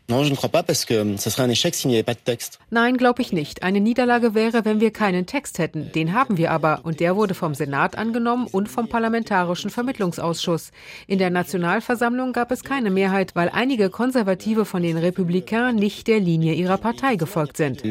Nein, 2.70 2.96
glaube 2.96 3.20
ich 3.20 3.34
nicht. 3.34 3.62
Eine 3.62 3.80
Niederlage 3.82 4.34
wäre, 4.34 4.64
wenn 4.64 4.80
wir 4.80 4.90
keinen 4.90 5.26
Text 5.26 5.58
hätten. 5.58 5.92
Den 5.92 6.14
haben 6.14 6.38
wir 6.38 6.50
aber 6.50 6.80
und 6.84 7.00
der 7.00 7.14
wurde 7.14 7.25
wurde 7.26 7.34
vom 7.34 7.56
Senat 7.56 7.98
angenommen 7.98 8.46
und 8.46 8.68
vom 8.68 8.88
Parlamentarischen 8.88 9.68
Vermittlungsausschuss. 9.68 10.70
In 11.08 11.18
der 11.18 11.30
Nationalversammlung 11.30 12.32
gab 12.32 12.52
es 12.52 12.62
keine 12.62 12.88
Mehrheit, 12.88 13.34
weil 13.34 13.48
einige 13.48 13.90
Konservative 13.90 14.64
von 14.64 14.84
den 14.84 14.96
Republikanern 14.96 15.74
nicht 15.74 16.06
der 16.06 16.20
Linie 16.20 16.54
ihrer 16.54 16.78
Partei 16.78 17.16
gefolgt 17.16 17.56
sind. 17.56 17.82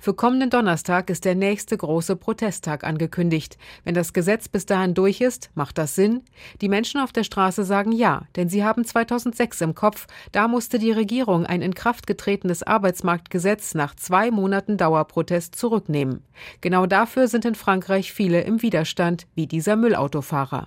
Für 0.00 0.14
kommenden 0.14 0.50
Donnerstag 0.50 1.08
ist 1.08 1.24
der 1.24 1.36
nächste 1.36 1.76
große 1.76 2.16
Protesttag 2.16 2.82
angekündigt. 2.82 3.58
Wenn 3.84 3.94
das 3.94 4.12
Gesetz 4.12 4.48
bis 4.48 4.66
dahin 4.66 4.94
durch 4.94 5.20
ist, 5.20 5.50
macht 5.54 5.78
das 5.78 5.94
Sinn? 5.94 6.22
Die 6.60 6.68
Menschen 6.68 7.00
auf 7.00 7.12
der 7.12 7.22
Straße 7.22 7.62
sagen 7.62 7.92
ja, 7.92 8.22
denn 8.34 8.48
sie 8.48 8.64
haben 8.64 8.84
2006 8.84 9.60
im 9.60 9.76
Kopf. 9.76 10.08
Da 10.32 10.48
musste 10.48 10.80
die 10.80 10.90
Regierung 10.90 11.46
ein 11.46 11.62
in 11.62 11.76
Kraft 11.76 12.08
getretenes 12.08 12.64
Arbeitsmarktgesetz 12.64 13.74
nach 13.74 13.94
zwei 13.94 14.32
Monaten 14.32 14.78
Dauerprotest 14.78 15.54
zurücknehmen. 15.54 16.24
Genau 16.60 16.86
dafür 16.86 17.28
sind 17.28 17.35
sind 17.36 17.44
in 17.44 17.54
Frankreich 17.54 18.14
viele 18.14 18.40
im 18.40 18.62
Widerstand, 18.62 19.26
wie 19.34 19.46
dieser 19.46 19.76
Müllautofahrer. 19.76 20.64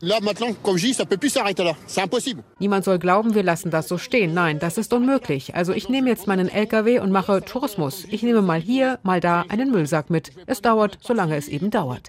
Niemand 2.59 2.85
soll 2.85 2.99
glauben, 2.99 3.33
wir 3.33 3.41
lassen 3.41 3.71
das 3.71 3.88
so 3.88 3.97
stehen. 3.97 4.35
Nein, 4.35 4.59
das 4.59 4.77
ist 4.77 4.93
unmöglich. 4.93 5.55
Also 5.55 5.73
ich 5.73 5.89
nehme 5.89 6.09
jetzt 6.09 6.27
meinen 6.27 6.47
LKW 6.47 6.99
und 6.99 7.11
mache 7.11 7.41
Tourismus. 7.41 8.05
Ich 8.11 8.21
nehme 8.21 8.43
mal 8.43 8.61
hier, 8.61 8.99
mal 9.01 9.19
da 9.19 9.45
einen 9.49 9.71
Müllsack 9.71 10.11
mit. 10.11 10.31
Es 10.45 10.61
dauert, 10.61 10.99
solange 11.01 11.38
es 11.38 11.47
eben 11.47 11.71
dauert. 11.71 12.07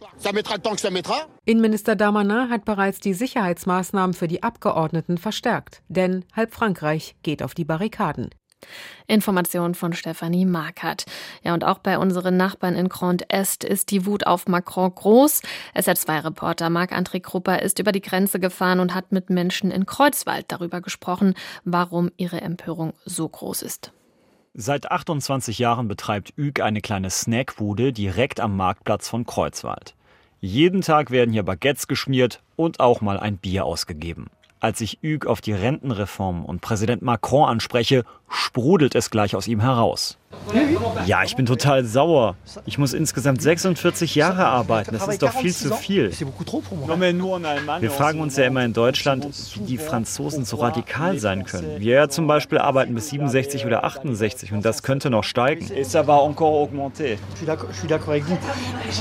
Innenminister 1.46 1.96
Damanin 1.96 2.50
hat 2.50 2.66
bereits 2.66 3.00
die 3.00 3.14
Sicherheitsmaßnahmen 3.14 4.12
für 4.12 4.28
die 4.28 4.42
Abgeordneten 4.42 5.16
verstärkt. 5.16 5.80
Denn 5.88 6.26
halb 6.36 6.52
Frankreich 6.52 7.16
geht 7.22 7.42
auf 7.42 7.54
die 7.54 7.64
Barrikaden. 7.64 8.28
Information 9.06 9.74
von 9.74 9.92
Stefanie 9.92 10.44
Markert. 10.44 11.04
Ja, 11.42 11.54
und 11.54 11.64
auch 11.64 11.78
bei 11.78 11.98
unseren 11.98 12.36
Nachbarn 12.36 12.76
in 12.76 12.88
Grand 12.88 13.32
Est 13.32 13.64
ist 13.64 13.90
die 13.90 14.06
Wut 14.06 14.26
auf 14.26 14.46
Macron 14.46 14.94
groß. 14.94 15.42
SR2-Reporter 15.74 16.70
Marc-André 16.70 17.20
Krupper 17.20 17.62
ist 17.62 17.78
über 17.78 17.92
die 17.92 18.00
Grenze 18.00 18.40
gefahren 18.40 18.80
und 18.80 18.94
hat 18.94 19.12
mit 19.12 19.30
Menschen 19.30 19.70
in 19.70 19.86
Kreuzwald 19.86 20.46
darüber 20.48 20.80
gesprochen, 20.80 21.34
warum 21.64 22.10
ihre 22.16 22.40
Empörung 22.40 22.92
so 23.04 23.28
groß 23.28 23.62
ist. 23.62 23.92
Seit 24.54 24.90
28 24.90 25.58
Jahren 25.58 25.86
betreibt 25.86 26.32
Üg 26.36 26.60
eine 26.60 26.80
kleine 26.80 27.10
Snackbude 27.10 27.92
direkt 27.92 28.40
am 28.40 28.56
Marktplatz 28.56 29.08
von 29.08 29.24
Kreuzwald. 29.24 29.94
Jeden 30.40 30.80
Tag 30.80 31.10
werden 31.10 31.32
hier 31.32 31.44
Baguettes 31.44 31.86
geschmiert 31.86 32.42
und 32.56 32.80
auch 32.80 33.00
mal 33.00 33.20
ein 33.20 33.36
Bier 33.36 33.64
ausgegeben. 33.64 34.28
Als 34.58 34.80
ich 34.80 34.98
Hugues 35.02 35.26
auf 35.26 35.40
die 35.40 35.52
Rentenreform 35.52 36.44
und 36.44 36.60
Präsident 36.60 37.00
Macron 37.00 37.48
anspreche, 37.48 38.04
sprudelt 38.30 38.94
es 38.94 39.10
gleich 39.10 39.34
aus 39.34 39.48
ihm 39.48 39.60
heraus. 39.60 40.16
Ja, 41.06 41.24
ich 41.24 41.34
bin 41.34 41.44
total 41.44 41.84
sauer. 41.84 42.36
Ich 42.64 42.78
muss 42.78 42.92
insgesamt 42.92 43.42
46 43.42 44.14
Jahre 44.14 44.46
arbeiten. 44.46 44.92
Das 44.92 45.08
ist 45.08 45.22
doch 45.22 45.32
viel 45.32 45.52
zu 45.52 45.74
viel. 45.74 46.12
Wir 47.80 47.90
fragen 47.90 48.20
uns 48.20 48.36
ja 48.36 48.44
immer 48.44 48.64
in 48.64 48.72
Deutschland, 48.72 49.26
wie 49.56 49.64
die 49.64 49.78
Franzosen 49.78 50.44
so 50.44 50.56
radikal 50.56 51.18
sein 51.18 51.44
können. 51.44 51.80
Wir 51.80 51.94
ja 51.94 52.08
zum 52.08 52.28
Beispiel 52.28 52.58
arbeiten 52.58 52.94
bis 52.94 53.08
67 53.08 53.66
oder 53.66 53.82
68 53.82 54.52
und 54.52 54.64
das 54.64 54.84
könnte 54.84 55.10
noch 55.10 55.24
steigen. 55.24 55.68
Da 55.92 56.04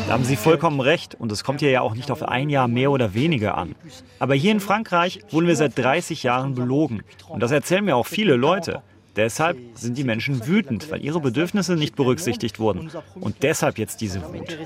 haben 0.10 0.24
Sie 0.24 0.36
vollkommen 0.36 0.80
recht 0.80 1.16
und 1.16 1.32
es 1.32 1.44
kommt 1.44 1.60
hier 1.60 1.70
ja 1.70 1.82
auch 1.82 1.94
nicht 1.94 2.10
auf 2.10 2.24
ein 2.24 2.50
Jahr 2.50 2.68
mehr 2.68 2.90
oder 2.90 3.14
weniger 3.14 3.56
an. 3.56 3.76
Aber 4.18 4.34
hier 4.34 4.52
in 4.52 4.60
Frankreich 4.60 5.20
wurden 5.30 5.46
wir 5.48 5.56
seit 5.56 5.78
30 5.78 6.24
Jahren 6.24 6.56
belogen 6.56 7.04
und 7.28 7.44
das 7.44 7.52
erzählen 7.52 7.86
mir 7.86 7.96
auch 7.96 8.08
viele 8.08 8.36
Leute. 8.36 8.82
Deshalb 9.20 9.58
sind 9.74 9.98
die 9.98 10.06
Menschen 10.06 10.48
wütend, 10.48 10.90
weil 10.90 11.04
ihre 11.04 11.20
Bedürfnisse 11.20 11.76
nicht 11.76 11.98
berücksichtigt 11.98 12.58
wurden. 12.58 12.90
Und 13.16 13.44
deshalb 13.44 13.78
jetzt 13.78 14.00
diese 14.00 14.22
Wut. 14.24 14.58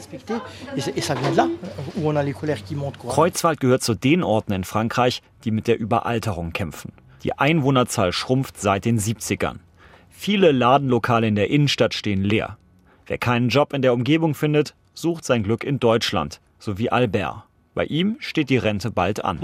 Kreuzwald 3.09 3.59
gehört 3.59 3.81
zu 3.81 3.95
den 3.95 4.21
Orten 4.21 4.51
in 4.51 4.63
Frankreich, 4.63 5.23
die 5.43 5.49
mit 5.49 5.67
der 5.67 5.79
Überalterung 5.79 6.53
kämpfen. 6.53 6.91
Die 7.23 7.33
Einwohnerzahl 7.33 8.13
schrumpft 8.13 8.61
seit 8.61 8.85
den 8.85 8.99
70ern. 8.99 9.55
Viele 10.11 10.51
Ladenlokale 10.51 11.25
in 11.25 11.33
der 11.33 11.49
Innenstadt 11.49 11.95
stehen 11.95 12.23
leer. 12.23 12.59
Wer 13.07 13.17
keinen 13.17 13.49
Job 13.49 13.73
in 13.73 13.81
der 13.81 13.93
Umgebung 13.93 14.35
findet, 14.35 14.75
sucht 14.93 15.25
sein 15.25 15.41
Glück 15.41 15.63
in 15.63 15.79
Deutschland, 15.79 16.41
so 16.59 16.77
wie 16.77 16.91
Albert. 16.91 17.45
Bei 17.75 17.85
ihm 17.85 18.17
steht 18.19 18.49
die 18.49 18.57
Rente 18.57 18.91
bald 18.91 19.23
an. 19.25 19.39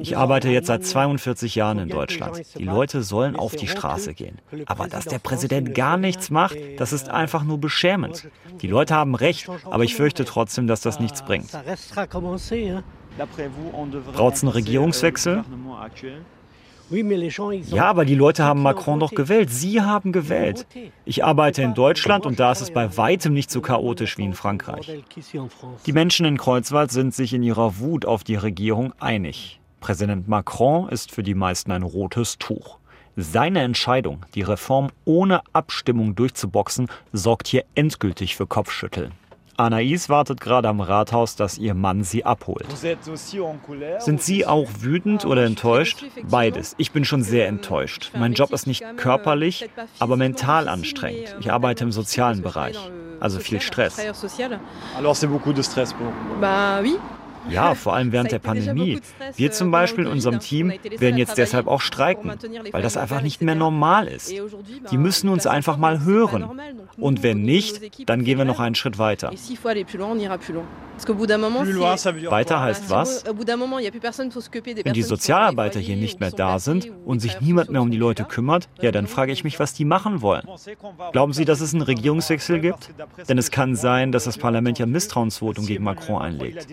Ich 0.00 0.16
arbeite 0.16 0.48
jetzt 0.48 0.66
seit 0.66 0.84
42 0.84 1.54
Jahren 1.54 1.78
in 1.78 1.88
Deutschland. 1.88 2.42
Die 2.58 2.64
Leute 2.64 3.02
sollen 3.02 3.36
auf 3.36 3.54
die 3.54 3.68
Straße 3.68 4.14
gehen. 4.14 4.38
Aber 4.66 4.88
dass 4.88 5.04
der 5.04 5.18
Präsident 5.18 5.74
gar 5.74 5.96
nichts 5.96 6.30
macht, 6.30 6.56
das 6.78 6.92
ist 6.92 7.10
einfach 7.10 7.44
nur 7.44 7.58
beschämend. 7.58 8.28
Die 8.62 8.68
Leute 8.68 8.94
haben 8.94 9.14
recht, 9.14 9.48
aber 9.64 9.84
ich 9.84 9.94
fürchte 9.94 10.24
trotzdem, 10.24 10.66
dass 10.66 10.80
das 10.80 10.98
nichts 10.98 11.22
bringt. 11.22 11.50
Braucht 14.12 14.34
es 14.34 14.42
einen 14.42 14.52
Regierungswechsel? 14.52 15.44
Ja, 17.70 17.86
aber 17.86 18.04
die 18.04 18.14
Leute 18.14 18.44
haben 18.44 18.62
Macron 18.62 19.00
doch 19.00 19.10
gewählt. 19.10 19.50
Sie 19.50 19.82
haben 19.82 20.12
gewählt. 20.12 20.66
Ich 21.04 21.24
arbeite 21.24 21.62
in 21.62 21.74
Deutschland 21.74 22.26
und 22.26 22.38
da 22.38 22.52
ist 22.52 22.60
es 22.60 22.70
bei 22.70 22.96
weitem 22.96 23.32
nicht 23.32 23.50
so 23.50 23.60
chaotisch 23.60 24.18
wie 24.18 24.24
in 24.24 24.34
Frankreich. 24.34 24.90
Die 25.86 25.92
Menschen 25.92 26.26
in 26.26 26.38
Kreuzwald 26.38 26.90
sind 26.90 27.14
sich 27.14 27.32
in 27.32 27.42
ihrer 27.42 27.78
Wut 27.78 28.04
auf 28.04 28.24
die 28.24 28.36
Regierung 28.36 28.92
einig. 29.00 29.60
Präsident 29.80 30.28
Macron 30.28 30.88
ist 30.88 31.12
für 31.12 31.22
die 31.22 31.34
meisten 31.34 31.72
ein 31.72 31.82
rotes 31.82 32.38
Tuch. 32.38 32.78
Seine 33.16 33.62
Entscheidung, 33.62 34.26
die 34.34 34.42
Reform 34.42 34.88
ohne 35.04 35.40
Abstimmung 35.54 36.14
durchzuboxen, 36.14 36.88
sorgt 37.12 37.48
hier 37.48 37.64
endgültig 37.74 38.36
für 38.36 38.46
Kopfschütteln. 38.46 39.12
Anaïs 39.56 40.08
wartet 40.08 40.40
gerade 40.40 40.68
am 40.68 40.80
Rathaus, 40.80 41.36
dass 41.36 41.58
ihr 41.58 41.74
Mann 41.74 42.04
sie 42.04 42.24
abholt. 42.24 42.66
Sind 43.98 44.22
Sie 44.22 44.46
auch 44.46 44.68
wütend 44.80 45.24
oder 45.24 45.44
enttäuscht? 45.44 46.04
Beides. 46.24 46.74
Ich 46.78 46.92
bin 46.92 47.04
schon 47.04 47.22
sehr 47.22 47.48
enttäuscht. 47.48 48.10
Mein 48.18 48.34
Job 48.34 48.52
ist 48.52 48.66
nicht 48.66 48.84
körperlich, 48.96 49.68
aber 49.98 50.16
mental 50.16 50.68
anstrengend. 50.68 51.36
Ich 51.40 51.50
arbeite 51.50 51.84
im 51.84 51.92
sozialen 51.92 52.42
Bereich. 52.42 52.76
Also 53.20 53.38
viel 53.38 53.60
Stress. 53.60 53.98
Alors 54.96 55.16
c'est 55.16 55.26
beaucoup 55.26 55.54
de 55.54 55.62
stress 55.62 55.92
pour. 55.94 56.12
Bah 56.40 56.80
oui. 56.82 56.96
Ja, 57.50 57.74
vor 57.74 57.94
allem 57.94 58.12
während 58.12 58.32
der 58.32 58.38
Pandemie. 58.38 59.00
Wir 59.36 59.52
zum 59.52 59.70
Beispiel 59.70 60.04
in 60.04 60.10
unserem 60.10 60.40
Team 60.40 60.72
werden 60.98 61.16
jetzt 61.16 61.38
deshalb 61.38 61.66
auch 61.66 61.80
streiken, 61.80 62.32
weil 62.72 62.82
das 62.82 62.96
einfach 62.96 63.22
nicht 63.22 63.42
mehr 63.42 63.54
normal 63.54 64.08
ist. 64.08 64.32
Die 64.90 64.98
müssen 64.98 65.28
uns 65.28 65.46
einfach 65.46 65.76
mal 65.76 66.04
hören. 66.04 66.60
Und 66.98 67.22
wenn 67.22 67.42
nicht, 67.42 68.08
dann 68.08 68.24
gehen 68.24 68.38
wir 68.38 68.44
noch 68.44 68.60
einen 68.60 68.74
Schritt 68.74 68.98
weiter. 68.98 69.30
Weiter 72.30 72.60
heißt 72.60 72.90
was? 72.90 73.24
Wenn 73.24 74.92
die 74.94 75.02
Sozialarbeiter 75.02 75.78
hier 75.78 75.96
nicht 75.96 76.20
mehr 76.20 76.30
da 76.30 76.58
sind 76.58 76.90
und 77.04 77.20
sich 77.20 77.40
niemand 77.40 77.70
mehr 77.70 77.82
um 77.82 77.90
die 77.90 77.98
Leute 77.98 78.24
kümmert, 78.24 78.68
ja, 78.80 78.92
dann 78.92 79.06
frage 79.06 79.32
ich 79.32 79.44
mich, 79.44 79.60
was 79.60 79.74
die 79.74 79.84
machen 79.84 80.22
wollen. 80.22 80.46
Glauben 81.12 81.32
Sie, 81.34 81.44
dass 81.44 81.60
es 81.60 81.74
einen 81.74 81.82
Regierungswechsel 81.82 82.60
gibt? 82.60 82.94
Denn 83.28 83.36
es 83.36 83.50
kann 83.50 83.76
sein, 83.76 84.10
dass 84.10 84.24
das 84.24 84.38
Parlament 84.38 84.78
ja 84.78 84.86
Misstrauensvotum 84.86 85.66
gegen 85.66 85.84
Macron 85.84 86.22
einlegt. 86.22 86.66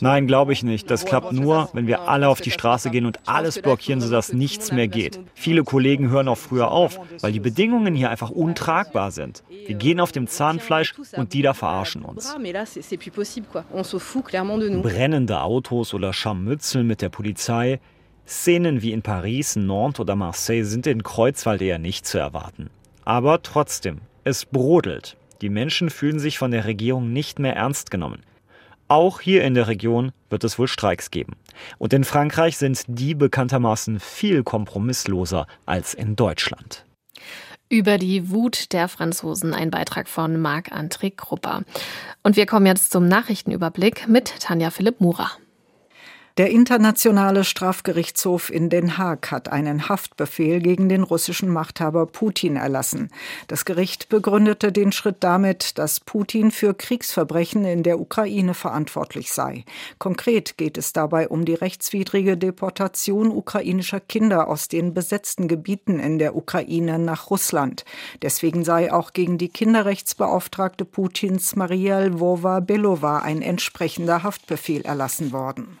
Nein, 0.00 0.26
glaube 0.26 0.52
ich 0.52 0.62
nicht. 0.62 0.90
Das 0.90 1.04
klappt 1.04 1.32
nur, 1.32 1.68
wenn 1.72 1.86
wir 1.86 2.02
alle 2.02 2.28
auf 2.28 2.40
die 2.40 2.50
Straße 2.50 2.90
gehen 2.90 3.06
und 3.06 3.20
alles 3.26 3.60
blockieren, 3.60 4.00
sodass 4.00 4.32
nichts 4.32 4.72
mehr 4.72 4.88
geht. 4.88 5.20
Viele 5.34 5.64
Kollegen 5.64 6.10
hören 6.10 6.28
auch 6.28 6.38
früher 6.38 6.70
auf, 6.70 7.00
weil 7.20 7.32
die 7.32 7.40
Bedingungen 7.40 7.94
hier 7.94 8.10
einfach 8.10 8.30
untragbar 8.30 9.10
sind. 9.10 9.42
Wir 9.48 9.74
gehen 9.74 10.00
auf 10.00 10.12
dem 10.12 10.26
Zahnfleisch 10.26 10.94
und 11.16 11.32
die 11.32 11.42
da 11.42 11.54
verarschen 11.54 12.02
uns. 12.02 12.34
Brennende 14.82 15.40
Autos 15.40 15.94
oder 15.94 16.12
Scharmützel 16.12 16.84
mit 16.84 17.02
der 17.02 17.08
Polizei. 17.08 17.80
Szenen 18.26 18.82
wie 18.82 18.92
in 18.92 19.02
Paris, 19.02 19.54
Nantes 19.56 20.00
oder 20.00 20.16
Marseille 20.16 20.64
sind 20.64 20.86
in 20.86 21.04
Kreuzwald 21.04 21.62
eher 21.62 21.78
nicht 21.78 22.06
zu 22.06 22.18
erwarten. 22.18 22.70
Aber 23.04 23.40
trotzdem, 23.42 23.98
es 24.24 24.44
brodelt. 24.44 25.16
Die 25.42 25.48
Menschen 25.48 25.90
fühlen 25.90 26.18
sich 26.18 26.38
von 26.38 26.50
der 26.50 26.64
Regierung 26.64 27.12
nicht 27.12 27.38
mehr 27.38 27.54
ernst 27.54 27.90
genommen. 27.90 28.22
Auch 28.88 29.20
hier 29.20 29.42
in 29.44 29.54
der 29.54 29.66
Region 29.66 30.12
wird 30.30 30.44
es 30.44 30.58
wohl 30.58 30.68
Streiks 30.68 31.10
geben. 31.10 31.34
Und 31.78 31.92
in 31.92 32.04
Frankreich 32.04 32.56
sind 32.56 32.84
die 32.86 33.14
bekanntermaßen 33.14 33.98
viel 33.98 34.44
kompromissloser 34.44 35.46
als 35.64 35.94
in 35.94 36.14
Deutschland. 36.14 36.84
Über 37.68 37.98
die 37.98 38.30
Wut 38.30 38.72
der 38.72 38.86
Franzosen 38.86 39.52
ein 39.52 39.70
Beitrag 39.70 40.08
von 40.08 40.40
Marc-André 40.40 41.12
Krupper. 41.14 41.62
Und 42.22 42.36
wir 42.36 42.46
kommen 42.46 42.66
jetzt 42.66 42.92
zum 42.92 43.08
Nachrichtenüberblick 43.08 44.06
mit 44.06 44.32
Tanja 44.38 44.70
Philipp 44.70 45.00
Murer. 45.00 45.32
Der 46.38 46.50
Internationale 46.50 47.44
Strafgerichtshof 47.44 48.50
in 48.50 48.68
Den 48.68 48.98
Haag 48.98 49.30
hat 49.30 49.48
einen 49.50 49.88
Haftbefehl 49.88 50.60
gegen 50.60 50.90
den 50.90 51.02
russischen 51.02 51.48
Machthaber 51.48 52.04
Putin 52.04 52.56
erlassen. 52.56 53.08
Das 53.48 53.64
Gericht 53.64 54.10
begründete 54.10 54.70
den 54.70 54.92
Schritt 54.92 55.16
damit, 55.20 55.78
dass 55.78 55.98
Putin 55.98 56.50
für 56.50 56.74
Kriegsverbrechen 56.74 57.64
in 57.64 57.82
der 57.82 57.98
Ukraine 57.98 58.52
verantwortlich 58.52 59.32
sei. 59.32 59.64
Konkret 59.98 60.58
geht 60.58 60.76
es 60.76 60.92
dabei 60.92 61.26
um 61.30 61.46
die 61.46 61.54
rechtswidrige 61.54 62.36
Deportation 62.36 63.30
ukrainischer 63.30 64.00
Kinder 64.00 64.48
aus 64.48 64.68
den 64.68 64.92
besetzten 64.92 65.48
Gebieten 65.48 65.98
in 65.98 66.18
der 66.18 66.36
Ukraine 66.36 66.98
nach 66.98 67.30
Russland. 67.30 67.86
Deswegen 68.20 68.62
sei 68.62 68.92
auch 68.92 69.14
gegen 69.14 69.38
die 69.38 69.48
Kinderrechtsbeauftragte 69.48 70.84
Putins 70.84 71.56
Maria 71.56 71.98
Lvova-Belova 72.00 73.20
ein 73.20 73.40
entsprechender 73.40 74.22
Haftbefehl 74.22 74.82
erlassen 74.82 75.32
worden. 75.32 75.80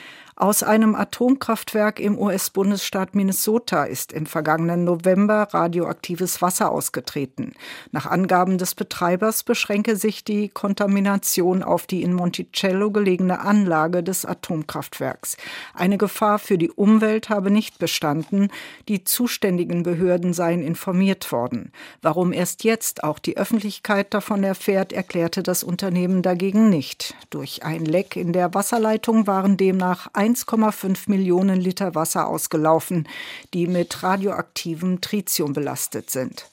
Aus 0.41 0.63
einem 0.63 0.95
Atomkraftwerk 0.95 1.99
im 1.99 2.17
US-Bundesstaat 2.17 3.13
Minnesota 3.13 3.83
ist 3.83 4.11
im 4.11 4.25
vergangenen 4.25 4.85
November 4.85 5.47
radioaktives 5.51 6.41
Wasser 6.41 6.71
ausgetreten. 6.71 7.53
Nach 7.91 8.07
Angaben 8.07 8.57
des 8.57 8.73
Betreibers 8.73 9.43
beschränke 9.43 9.95
sich 9.95 10.23
die 10.23 10.49
Kontamination 10.49 11.61
auf 11.61 11.85
die 11.85 12.01
in 12.01 12.15
Monticello 12.15 12.89
gelegene 12.89 13.41
Anlage 13.41 14.01
des 14.01 14.25
Atomkraftwerks. 14.25 15.37
Eine 15.75 15.99
Gefahr 15.99 16.39
für 16.39 16.57
die 16.57 16.71
Umwelt 16.71 17.29
habe 17.29 17.51
nicht 17.51 17.77
bestanden. 17.77 18.47
Die 18.87 19.03
zuständigen 19.03 19.83
Behörden 19.83 20.33
seien 20.33 20.63
informiert 20.63 21.31
worden. 21.31 21.71
Warum 22.01 22.33
erst 22.33 22.63
jetzt 22.63 23.03
auch 23.03 23.19
die 23.19 23.37
Öffentlichkeit 23.37 24.11
davon 24.11 24.43
erfährt, 24.43 24.91
erklärte 24.91 25.43
das 25.43 25.63
Unternehmen 25.63 26.23
dagegen 26.23 26.71
nicht. 26.71 27.13
Durch 27.29 27.63
ein 27.63 27.85
Leck 27.85 28.15
in 28.15 28.33
der 28.33 28.55
Wasserleitung 28.55 29.27
waren 29.27 29.55
demnach 29.55 30.07
1,5 30.35 31.09
Millionen 31.09 31.59
Liter 31.59 31.95
Wasser 31.95 32.27
ausgelaufen, 32.27 33.07
die 33.53 33.67
mit 33.67 34.03
radioaktivem 34.03 35.01
Tritium 35.01 35.53
belastet 35.53 36.09
sind. 36.09 36.49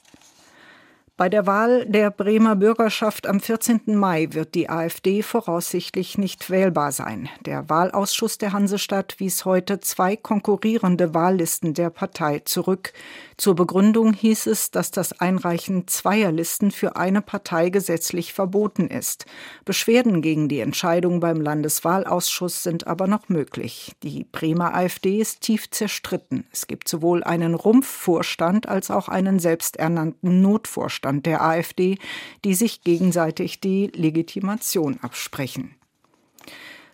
Bei 1.19 1.27
der 1.27 1.45
Wahl 1.45 1.85
der 1.85 2.11
Bremer 2.11 2.55
Bürgerschaft 2.55 3.27
am 3.27 3.41
14. 3.41 3.81
Mai 3.87 4.29
wird 4.31 4.55
die 4.55 4.69
AfD 4.69 5.21
voraussichtlich 5.21 6.17
nicht 6.17 6.49
wählbar 6.49 6.93
sein. 6.93 7.27
Der 7.45 7.69
Wahlausschuss 7.69 8.37
der 8.37 8.53
Hansestadt 8.53 9.19
wies 9.19 9.43
heute 9.43 9.81
zwei 9.81 10.15
konkurrierende 10.15 11.13
Wahllisten 11.13 11.73
der 11.73 11.89
Partei 11.89 12.39
zurück. 12.45 12.93
Zur 13.39 13.55
Begründung 13.55 14.11
hieß 14.11 14.47
es, 14.47 14.69
dass 14.69 14.91
das 14.91 15.21
Einreichen 15.21 15.87
zweier 15.87 16.31
Listen 16.31 16.71
für 16.71 16.97
eine 16.97 17.21
Partei 17.21 17.69
gesetzlich 17.69 18.33
verboten 18.33 18.87
ist. 18.87 19.25
Beschwerden 19.63 20.21
gegen 20.21 20.49
die 20.49 20.59
Entscheidung 20.59 21.21
beim 21.21 21.39
Landeswahlausschuss 21.39 22.63
sind 22.63 22.85
aber 22.85 23.07
noch 23.07 23.29
möglich. 23.29 23.93
Die 24.03 24.25
Bremer 24.25 24.75
AfD 24.75 25.19
ist 25.19 25.39
tief 25.39 25.71
zerstritten. 25.71 26.47
Es 26.51 26.67
gibt 26.67 26.89
sowohl 26.89 27.23
einen 27.23 27.53
Rumpfvorstand 27.53 28.67
als 28.67 28.91
auch 28.91 29.07
einen 29.07 29.39
selbsternannten 29.39 30.41
Notvorstand 30.41 30.89
Vorstand 30.89 31.25
der 31.25 31.41
AfD, 31.41 31.97
die 32.43 32.55
sich 32.55 32.83
gegenseitig 32.83 33.61
die 33.61 33.87
Legitimation 33.93 34.99
absprechen. 35.01 35.78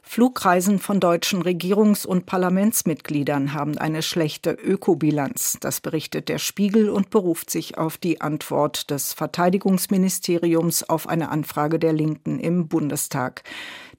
Flugreisen 0.08 0.80
von 0.80 1.00
deutschen 1.00 1.42
Regierungs- 1.42 2.06
und 2.06 2.26
Parlamentsmitgliedern 2.26 3.54
haben 3.54 3.78
eine 3.78 4.02
schlechte 4.02 4.52
Ökobilanz. 4.52 5.58
Das 5.60 5.82
berichtet 5.82 6.30
der 6.30 6.38
Spiegel 6.38 6.90
und 6.90 7.10
beruft 7.10 7.50
sich 7.50 7.78
auf 7.78 7.98
die 7.98 8.22
Antwort 8.22 8.92
des 8.92 9.12
Verteidigungsministeriums 9.14 10.88
auf 10.88 11.10
eine 11.10 11.30
Anfrage 11.30 11.80
der 11.80 11.92
Linken 11.92 12.40
im 12.40 12.68
Bundestag. 12.68 13.44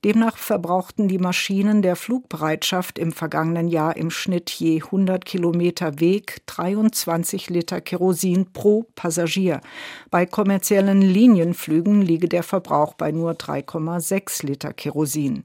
Demnach 0.05 0.37
verbrauchten 0.37 1.09
die 1.09 1.19
Maschinen 1.19 1.83
der 1.83 1.97
Flugbereitschaft 1.97 2.99
im 2.99 3.13
vergangenen 3.13 3.67
Jahr 3.67 3.97
im 3.97 4.11
Schnitt 4.11 4.51
je 4.51 4.83
100 4.83 5.25
Kilometer 5.25 6.01
Weg 6.01 6.43
23 6.47 7.51
Liter 7.51 7.81
Kerosin 7.81 8.53
pro 8.53 8.87
Passagier. 8.95 9.61
Bei 10.11 10.25
kommerziellen 10.25 11.03
Linienflügen 11.03 12.03
liege 12.03 12.29
der 12.29 12.43
Verbrauch 12.43 12.95
bei 12.95 13.11
nur 13.11 13.33
3,6 13.33 14.47
Liter 14.47 14.73
Kerosin. 14.73 15.45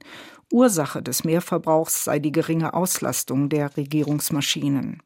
Ursache 0.52 1.02
des 1.02 1.24
Mehrverbrauchs 1.24 2.04
sei 2.04 2.20
die 2.20 2.32
geringe 2.32 2.74
Auslastung 2.74 3.50
der 3.50 3.76
Regierungsmaschinen. 3.78 5.02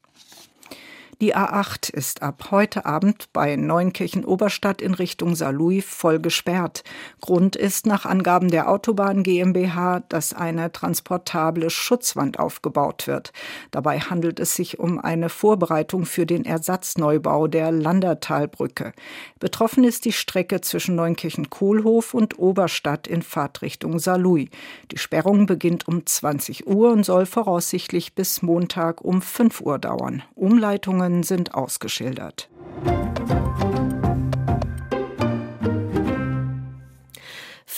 Die 1.22 1.34
A8 1.34 1.94
ist 1.94 2.24
ab 2.24 2.50
heute 2.52 2.86
Abend 2.86 3.32
bei 3.32 3.56
Neunkirchen 3.56 4.26
Oberstadt 4.26 4.82
in 4.82 4.94
Richtung 4.94 5.34
Saarlouis 5.34 5.86
voll 5.86 6.20
gesperrt. 6.20 6.84
Grund 7.22 7.56
ist 7.56 7.86
nach 7.86 8.06
Angaben 8.06 8.52
der 8.52 8.70
Autobahn 8.70 9.24
GmbH, 9.24 10.02
dass 10.10 10.34
eine 10.34 10.74
transportable 10.74 11.70
Schutzwand 11.70 12.38
aufgebaut 12.38 13.08
wird. 13.08 13.32
Dabei 13.72 14.00
handelt 14.00 14.42
es 14.42 14.56
sich 14.56 14.78
um 14.78 15.00
eine 15.00 15.30
Vorbereitung 15.30 16.06
für 16.06 16.26
den 16.26 16.44
Ersatzneubau 16.44 17.48
der 17.48 17.72
Landertalbrücke. 17.72 18.92
Betroffen 19.40 19.86
ist 19.86 20.04
die 20.04 20.12
Strecke 20.12 20.60
zwischen 20.60 20.96
Neunkirchen-Kohlhof 20.96 22.14
und 22.14 22.40
Oberstadt 22.40 23.08
in 23.08 23.22
Fahrtrichtung 23.22 24.00
Saarlouis. 24.00 24.50
Die 24.92 24.98
Sperrung 24.98 25.46
beginnt 25.46 25.88
um 25.88 26.06
20 26.06 26.68
Uhr 26.68 26.92
und 26.92 27.06
soll 27.06 27.26
voraussichtlich 27.26 28.16
bis 28.16 28.42
Montag 28.42 29.00
um 29.02 29.22
5 29.22 29.62
Uhr 29.62 29.80
dauern. 29.80 30.22
Umleitungen 30.36 31.05
Bedingungen 31.06 31.24
sind 31.24 31.54
ausgeschildert. 31.54 32.50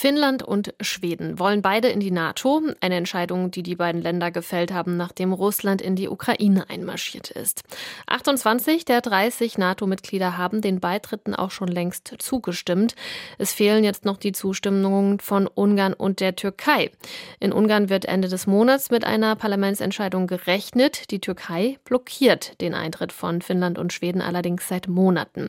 Finnland 0.00 0.44
und 0.44 0.74
Schweden 0.80 1.40
wollen 1.40 1.60
beide 1.60 1.88
in 1.88 1.98
die 1.98 2.12
NATO, 2.12 2.62
eine 2.80 2.94
Entscheidung, 2.94 3.50
die 3.50 3.64
die 3.64 3.74
beiden 3.74 4.00
Länder 4.00 4.30
gefällt 4.30 4.72
haben, 4.72 4.96
nachdem 4.96 5.32
Russland 5.32 5.82
in 5.82 5.96
die 5.96 6.08
Ukraine 6.08 6.70
einmarschiert 6.70 7.32
ist. 7.32 7.64
28 8.06 8.84
der 8.84 9.00
30 9.00 9.58
NATO-Mitglieder 9.58 10.38
haben 10.38 10.60
den 10.60 10.78
Beitritten 10.78 11.34
auch 11.34 11.50
schon 11.50 11.66
längst 11.66 12.14
zugestimmt. 12.20 12.94
Es 13.38 13.52
fehlen 13.52 13.82
jetzt 13.82 14.04
noch 14.04 14.18
die 14.18 14.30
Zustimmungen 14.30 15.18
von 15.18 15.48
Ungarn 15.48 15.94
und 15.94 16.20
der 16.20 16.36
Türkei. 16.36 16.92
In 17.40 17.52
Ungarn 17.52 17.88
wird 17.88 18.04
Ende 18.04 18.28
des 18.28 18.46
Monats 18.46 18.92
mit 18.92 19.04
einer 19.04 19.34
Parlamentsentscheidung 19.34 20.28
gerechnet. 20.28 21.10
Die 21.10 21.20
Türkei 21.20 21.76
blockiert 21.82 22.60
den 22.60 22.74
Eintritt 22.74 23.10
von 23.10 23.42
Finnland 23.42 23.80
und 23.80 23.92
Schweden 23.92 24.22
allerdings 24.22 24.68
seit 24.68 24.86
Monaten. 24.86 25.48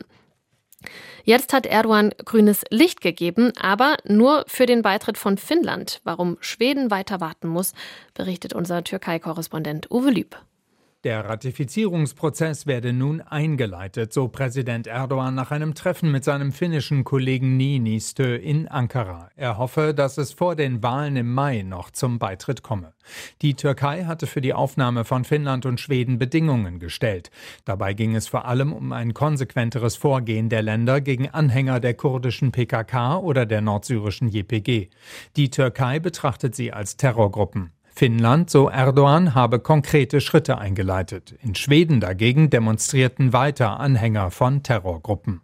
Jetzt 1.24 1.52
hat 1.52 1.66
Erdogan 1.66 2.10
grünes 2.24 2.62
Licht 2.70 3.00
gegeben, 3.00 3.52
aber 3.60 3.96
nur 4.04 4.44
für 4.46 4.66
den 4.66 4.82
Beitritt 4.82 5.18
von 5.18 5.36
Finnland. 5.36 6.00
Warum 6.04 6.38
Schweden 6.40 6.90
weiter 6.90 7.20
warten 7.20 7.48
muss, 7.48 7.72
berichtet 8.14 8.52
unser 8.52 8.82
Türkei-Korrespondent 8.82 9.90
Uwe 9.90 10.10
Lüb. 10.10 10.36
Der 11.02 11.24
Ratifizierungsprozess 11.24 12.66
werde 12.66 12.92
nun 12.92 13.22
eingeleitet, 13.22 14.12
so 14.12 14.28
Präsident 14.28 14.86
Erdogan 14.86 15.34
nach 15.34 15.50
einem 15.50 15.74
Treffen 15.74 16.12
mit 16.12 16.24
seinem 16.24 16.52
finnischen 16.52 17.04
Kollegen 17.04 17.56
Niinistö 17.56 18.36
in 18.36 18.68
Ankara. 18.68 19.30
Er 19.34 19.56
hoffe, 19.56 19.94
dass 19.94 20.18
es 20.18 20.34
vor 20.34 20.56
den 20.56 20.82
Wahlen 20.82 21.16
im 21.16 21.32
Mai 21.32 21.62
noch 21.62 21.90
zum 21.90 22.18
Beitritt 22.18 22.62
komme. 22.62 22.92
Die 23.40 23.54
Türkei 23.54 24.04
hatte 24.04 24.26
für 24.26 24.42
die 24.42 24.52
Aufnahme 24.52 25.06
von 25.06 25.24
Finnland 25.24 25.64
und 25.64 25.80
Schweden 25.80 26.18
Bedingungen 26.18 26.80
gestellt. 26.80 27.30
Dabei 27.64 27.94
ging 27.94 28.14
es 28.14 28.28
vor 28.28 28.44
allem 28.44 28.74
um 28.74 28.92
ein 28.92 29.14
konsequenteres 29.14 29.96
Vorgehen 29.96 30.50
der 30.50 30.60
Länder 30.60 31.00
gegen 31.00 31.30
Anhänger 31.30 31.80
der 31.80 31.94
kurdischen 31.94 32.52
PKK 32.52 33.16
oder 33.20 33.46
der 33.46 33.62
nordsyrischen 33.62 34.28
JPG. 34.28 34.90
Die 35.36 35.48
Türkei 35.48 35.98
betrachtet 35.98 36.54
sie 36.54 36.74
als 36.74 36.98
Terrorgruppen. 36.98 37.72
Finnland, 38.00 38.48
so 38.48 38.70
Erdogan, 38.70 39.34
habe 39.34 39.60
konkrete 39.60 40.22
Schritte 40.22 40.56
eingeleitet. 40.56 41.34
In 41.42 41.54
Schweden 41.54 42.00
dagegen 42.00 42.48
demonstrierten 42.48 43.34
weiter 43.34 43.78
Anhänger 43.78 44.30
von 44.30 44.62
Terrorgruppen. 44.62 45.42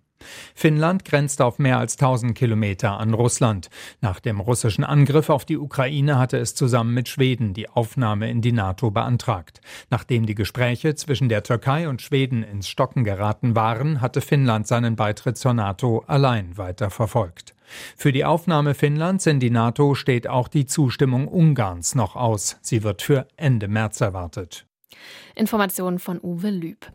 Finnland 0.54 1.04
grenzt 1.04 1.42
auf 1.42 1.58
mehr 1.58 1.78
als 1.78 1.96
1000 1.98 2.34
Kilometer 2.34 2.98
an 2.98 3.12
Russland. 3.12 3.68
Nach 4.00 4.20
dem 4.20 4.40
russischen 4.40 4.84
Angriff 4.84 5.28
auf 5.28 5.44
die 5.44 5.58
Ukraine 5.58 6.18
hatte 6.18 6.38
es 6.38 6.54
zusammen 6.54 6.94
mit 6.94 7.10
Schweden 7.10 7.52
die 7.52 7.68
Aufnahme 7.68 8.30
in 8.30 8.40
die 8.40 8.52
NATO 8.52 8.90
beantragt. 8.90 9.60
Nachdem 9.90 10.24
die 10.24 10.34
Gespräche 10.34 10.94
zwischen 10.94 11.28
der 11.28 11.42
Türkei 11.42 11.90
und 11.90 12.00
Schweden 12.00 12.42
ins 12.42 12.68
Stocken 12.68 13.04
geraten 13.04 13.54
waren, 13.54 14.00
hatte 14.00 14.22
Finnland 14.22 14.66
seinen 14.66 14.96
Beitritt 14.96 15.36
zur 15.36 15.52
NATO 15.52 16.04
allein 16.06 16.56
weiter 16.56 16.88
verfolgt. 16.88 17.55
Für 17.96 18.12
die 18.12 18.24
Aufnahme 18.24 18.74
Finnlands 18.74 19.26
in 19.26 19.40
die 19.40 19.50
NATO 19.50 19.94
steht 19.94 20.28
auch 20.28 20.48
die 20.48 20.66
Zustimmung 20.66 21.28
Ungarns 21.28 21.94
noch 21.94 22.16
aus. 22.16 22.58
Sie 22.62 22.82
wird 22.82 23.02
für 23.02 23.26
Ende 23.36 23.68
März 23.68 24.00
erwartet. 24.00 24.65
Informationen 25.34 25.98
von 25.98 26.18
Uwe 26.22 26.50
Lüb. 26.50 26.86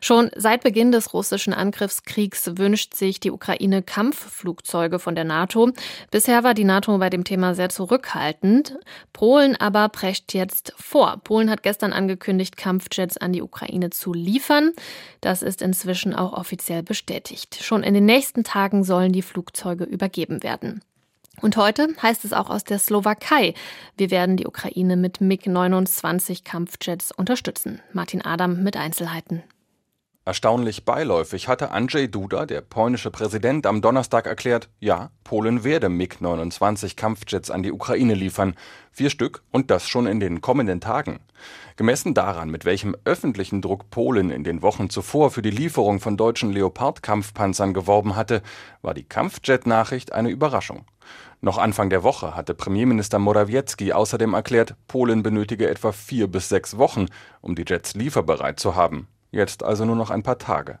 Schon 0.00 0.30
seit 0.36 0.62
Beginn 0.62 0.92
des 0.92 1.12
russischen 1.12 1.52
Angriffskriegs 1.52 2.52
wünscht 2.56 2.94
sich 2.94 3.20
die 3.20 3.30
Ukraine 3.30 3.82
Kampfflugzeuge 3.82 4.98
von 4.98 5.14
der 5.14 5.24
NATO. 5.24 5.72
Bisher 6.10 6.44
war 6.44 6.54
die 6.54 6.64
NATO 6.64 6.96
bei 6.98 7.10
dem 7.10 7.24
Thema 7.24 7.54
sehr 7.54 7.68
zurückhaltend. 7.68 8.78
Polen 9.12 9.56
aber 9.56 9.88
prescht 9.88 10.34
jetzt 10.34 10.72
vor. 10.76 11.20
Polen 11.24 11.50
hat 11.50 11.62
gestern 11.62 11.92
angekündigt, 11.92 12.56
Kampfjets 12.56 13.16
an 13.16 13.32
die 13.32 13.42
Ukraine 13.42 13.90
zu 13.90 14.12
liefern. 14.12 14.72
Das 15.20 15.42
ist 15.42 15.62
inzwischen 15.62 16.14
auch 16.14 16.32
offiziell 16.32 16.82
bestätigt. 16.82 17.58
Schon 17.62 17.82
in 17.82 17.94
den 17.94 18.06
nächsten 18.06 18.44
Tagen 18.44 18.84
sollen 18.84 19.12
die 19.12 19.22
Flugzeuge 19.22 19.84
übergeben 19.84 20.42
werden. 20.42 20.82
Und 21.40 21.56
heute 21.56 21.88
heißt 22.02 22.24
es 22.24 22.32
auch 22.32 22.50
aus 22.50 22.64
der 22.64 22.78
Slowakei, 22.78 23.54
wir 23.96 24.10
werden 24.10 24.36
die 24.36 24.46
Ukraine 24.46 24.96
mit 24.96 25.20
MiG-29 25.20 26.44
Kampfjets 26.44 27.12
unterstützen. 27.12 27.80
Martin 27.92 28.22
Adam 28.22 28.62
mit 28.62 28.76
Einzelheiten. 28.76 29.42
Erstaunlich 30.28 30.84
beiläufig 30.84 31.48
hatte 31.48 31.70
Andrzej 31.70 32.08
Duda, 32.08 32.44
der 32.44 32.60
polnische 32.60 33.10
Präsident, 33.10 33.64
am 33.64 33.80
Donnerstag 33.80 34.26
erklärt, 34.26 34.68
ja, 34.78 35.10
Polen 35.24 35.64
werde 35.64 35.88
MiG-29 35.88 36.96
Kampfjets 36.96 37.50
an 37.50 37.62
die 37.62 37.72
Ukraine 37.72 38.12
liefern. 38.12 38.54
Vier 38.92 39.08
Stück 39.08 39.42
und 39.52 39.70
das 39.70 39.88
schon 39.88 40.06
in 40.06 40.20
den 40.20 40.42
kommenden 40.42 40.82
Tagen. 40.82 41.20
Gemessen 41.76 42.12
daran, 42.12 42.50
mit 42.50 42.66
welchem 42.66 42.94
öffentlichen 43.06 43.62
Druck 43.62 43.88
Polen 43.88 44.28
in 44.28 44.44
den 44.44 44.60
Wochen 44.60 44.90
zuvor 44.90 45.30
für 45.30 45.40
die 45.40 45.48
Lieferung 45.48 45.98
von 45.98 46.18
deutschen 46.18 46.52
Leopard-Kampfpanzern 46.52 47.72
geworben 47.72 48.14
hatte, 48.14 48.42
war 48.82 48.92
die 48.92 49.04
Kampfjet-Nachricht 49.04 50.12
eine 50.12 50.28
Überraschung. 50.28 50.84
Noch 51.40 51.58
Anfang 51.58 51.88
der 51.88 52.02
Woche 52.02 52.34
hatte 52.34 52.52
Premierminister 52.52 53.20
Morawiecki 53.20 53.92
außerdem 53.92 54.34
erklärt, 54.34 54.74
Polen 54.88 55.22
benötige 55.22 55.70
etwa 55.70 55.92
vier 55.92 56.26
bis 56.26 56.48
sechs 56.48 56.78
Wochen, 56.78 57.06
um 57.40 57.54
die 57.54 57.64
Jets 57.66 57.94
lieferbereit 57.94 58.58
zu 58.58 58.74
haben. 58.74 59.06
Jetzt 59.30 59.62
also 59.62 59.84
nur 59.84 59.94
noch 59.94 60.10
ein 60.10 60.24
paar 60.24 60.38
Tage. 60.38 60.80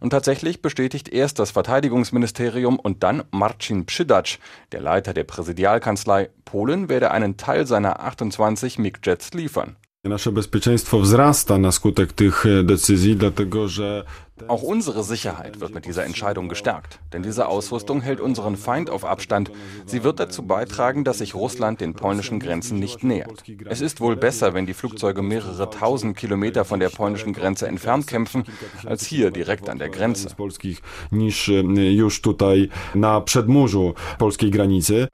Und 0.00 0.10
tatsächlich 0.10 0.62
bestätigt 0.62 1.08
erst 1.10 1.38
das 1.38 1.50
Verteidigungsministerium 1.50 2.78
und 2.78 3.02
dann 3.02 3.24
Marcin 3.30 3.84
Przydac, 3.84 4.38
der 4.72 4.80
Leiter 4.80 5.12
der 5.12 5.24
Präsidialkanzlei, 5.24 6.30
Polen 6.44 6.88
werde 6.88 7.10
einen 7.10 7.36
Teil 7.36 7.66
seiner 7.66 8.00
28 8.00 8.78
MiG-Jets 8.78 9.32
liefern. 9.34 9.76
Nasze 10.04 10.32
bezpieczeństwo 10.32 11.00
wzrasta 11.00 11.58
na 11.58 11.72
skutek 11.72 12.12
tych 12.12 12.46
e, 12.46 12.62
decyzji, 12.62 13.16
dlatego 13.16 13.68
że 13.68 14.04
auch 14.48 14.62
unsere 14.62 15.04
Sicherheit 15.04 15.60
wird 15.60 15.74
mit 15.74 15.86
dieser 15.86 16.04
Entscheidung 16.04 16.48
gestärkt, 16.48 17.00
denn 17.12 17.22
diese 17.22 17.48
Ausrüstung 17.48 18.00
hält 18.00 18.20
unseren 18.20 18.56
Feind 18.56 18.90
auf 18.90 19.04
Abstand. 19.04 19.50
Sie 19.86 20.04
wird 20.04 20.20
dazu 20.20 20.42
beitragen, 20.46 21.04
dass 21.04 21.18
sich 21.18 21.34
Russland 21.34 21.80
den 21.80 21.94
polnischen 21.94 22.40
Grenzen 22.40 22.78
nicht 22.78 23.04
nähert. 23.04 23.42
Es 23.68 23.80
ist 23.80 24.00
wohl 24.00 24.16
besser, 24.16 24.54
wenn 24.54 24.66
die 24.66 24.74
Flugzeuge 24.74 25.22
mehrere 25.22 25.70
tausend 25.70 26.16
Kilometer 26.16 26.64
von 26.64 26.80
der 26.80 26.88
polnischen 26.88 27.32
Grenze 27.32 27.66
entfernt 27.66 28.06
kämpfen, 28.06 28.44
als 28.84 29.06
hier 29.06 29.30
direkt 29.30 29.68
an 29.68 29.78
der 29.78 29.88
Grenze. 29.88 30.28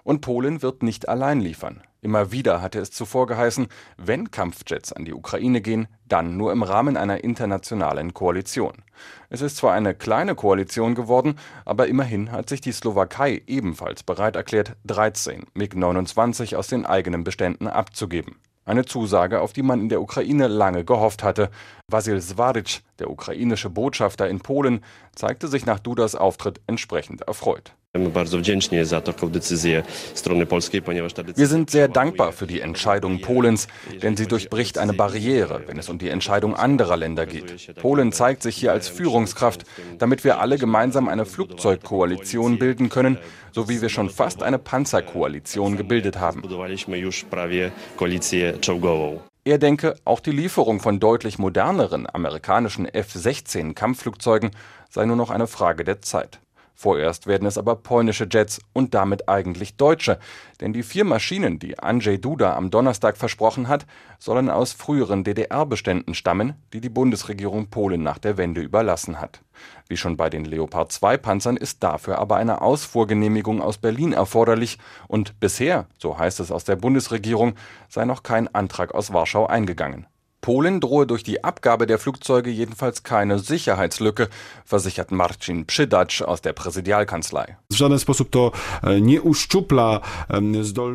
Und 0.03 0.21
Polen 0.21 0.62
wird 0.62 0.83
nicht 0.83 1.09
allein 1.09 1.41
liefern. 1.41 1.83
Immer 2.07 2.31
wieder 2.31 2.62
hatte 2.62 2.79
es 2.79 2.92
zuvor 2.92 3.27
geheißen, 3.27 3.66
wenn 3.97 4.31
Kampfjets 4.31 4.92
an 4.92 5.05
die 5.05 5.12
Ukraine 5.12 5.61
gehen, 5.61 5.88
dann 6.07 6.37
nur 6.37 6.53
im 6.53 6.62
Rahmen 6.62 6.97
einer 6.97 7.25
internationalen 7.25 8.14
Koalition. 8.14 8.85
Es 9.29 9.40
ist 9.40 9.57
zwar 9.57 9.73
eine 9.73 9.92
kleine 9.92 10.37
Koalition 10.37 10.95
geworden, 10.95 11.35
aber 11.64 11.88
immerhin 11.88 12.31
hat 12.31 12.49
sich 12.49 12.61
die 12.61 12.71
Slowakei 12.71 13.42
ebenfalls 13.49 14.05
bereit 14.05 14.37
erklärt, 14.37 14.77
13 14.85 15.47
MiG-29 15.55 16.55
aus 16.55 16.69
den 16.69 16.87
eigenen 16.87 17.25
Beständen 17.25 17.66
abzugeben. 17.66 18.37
Eine 18.64 18.85
Zusage, 18.85 19.40
auf 19.40 19.53
die 19.53 19.64
man 19.64 19.81
in 19.81 19.88
der 19.88 20.01
Ukraine 20.01 20.47
lange 20.47 20.85
gehofft 20.85 21.25
hatte. 21.25 21.51
Vasil 21.90 22.21
Svaric, 22.21 22.83
der 23.01 23.11
ukrainische 23.11 23.69
Botschafter 23.69 24.29
in 24.29 24.38
Polen, 24.38 24.85
zeigte 25.16 25.49
sich 25.49 25.66
nach 25.66 25.81
Dudas 25.81 26.14
Auftritt 26.14 26.61
entsprechend 26.69 27.23
erfreut. 27.23 27.75
Wir 31.35 31.47
sind 31.47 31.71
sehr 31.71 31.89
dankbar 31.89 32.33
für 32.33 32.47
die 32.47 32.61
Entscheidung 32.61 33.21
Polens, 33.21 33.69
denn 34.03 34.17
sie 34.17 34.27
durchbricht 34.27 34.79
eine 34.79 34.93
Barriere, 34.93 35.63
wenn 35.67 35.79
es 35.79 35.89
um 35.89 35.99
die 35.99 36.09
Entscheidung 36.09 36.55
anderer 36.55 36.97
Länder 36.97 37.27
geht. 37.27 37.75
Polen 37.77 38.13
zeigt 38.13 38.43
sich 38.43 38.57
hier 38.57 38.73
als 38.73 38.89
Führungskraft, 38.89 39.65
damit 39.99 40.25
wir 40.25 40.41
alle 40.41 40.59
gemeinsam 40.59 41.09
eine 41.09 41.27
Flugzeugkoalition 41.27 42.59
bilden 42.59 42.89
können, 42.89 43.19
so 43.53 43.69
wie 43.69 43.81
wir 43.81 43.89
schon 43.89 44.11
fast 44.11 44.43
eine 44.43 44.59
Panzerkoalition 44.59 45.77
gebildet 45.77 46.19
haben. 46.19 46.43
Er 49.45 49.59
denke, 49.59 49.95
auch 50.05 50.19
die 50.19 50.33
Lieferung 50.33 50.81
von 50.81 50.99
deutlich 50.99 51.39
moderneren 51.39 52.09
amerikanischen 52.13 52.85
F-16 52.85 53.75
Kampfflugzeugen 53.75 54.51
sei 54.91 55.05
nur 55.05 55.15
noch 55.15 55.31
eine 55.31 55.47
Frage 55.47 55.85
der 55.85 56.03
Zeit. 56.03 56.41
Vorerst 56.79 57.27
werden 57.27 57.49
es 57.49 57.57
aber 57.57 57.75
polnische 57.75 58.29
Jets 58.31 58.61
und 58.75 58.93
damit 58.93 59.31
eigentlich 59.31 59.79
deutsche, 59.79 60.19
denn 60.61 60.75
die 60.75 60.83
vier 60.83 61.05
Maschinen, 61.05 61.59
die 61.59 61.79
Andrzej 61.79 62.19
Duda 62.19 62.55
am 62.55 62.71
Donnerstag 62.71 63.17
versprochen 63.17 63.67
hat, 63.67 63.87
sollen 64.19 64.51
aus 64.51 64.75
früheren 64.75 65.25
DDR-Beständen 65.25 66.12
stammen, 66.12 66.53
die 66.75 66.83
die 66.83 66.91
Bundesregierung 66.91 67.71
Polen 67.71 68.03
nach 68.03 68.19
der 68.19 68.37
Wende 68.37 68.61
überlassen 68.61 69.23
hat. 69.23 69.41
Wie 69.89 69.97
schon 69.97 70.19
bei 70.19 70.29
den 70.29 70.45
Leopard 70.45 70.93
2 70.93 71.17
Panzern 71.17 71.57
ist 71.57 71.83
dafür 71.83 72.19
aber 72.19 72.37
eine 72.37 72.61
Ausfuhrgenehmigung 72.61 73.62
aus 73.62 73.79
Berlin 73.79 74.12
erforderlich 74.12 74.79
und 75.09 75.41
bisher, 75.41 75.87
so 75.97 76.19
heißt 76.19 76.41
es 76.41 76.53
aus 76.53 76.65
der 76.65 76.77
Bundesregierung, 76.77 77.55
sei 77.89 78.05
noch 78.05 78.23
kein 78.23 78.55
Antrag 78.55 78.95
aus 78.95 79.15
Warschau 79.15 79.47
eingegangen. 79.47 80.07
Polen 80.47 80.81
drohe 80.81 81.09
durch 81.09 81.25
die 81.25 81.43
Abgabe 81.43 81.89
der 81.89 81.99
Flugzeuge 81.99 82.51
jedenfalls 82.51 83.03
keine 83.03 83.41
Sicherheitslücke, 83.41 84.29
versichert 84.65 85.11
Marcin 85.11 85.67
Przydac 85.67 86.23
aus 86.25 86.41
der 86.41 86.53
Präsidialkanzlei. 86.53 87.57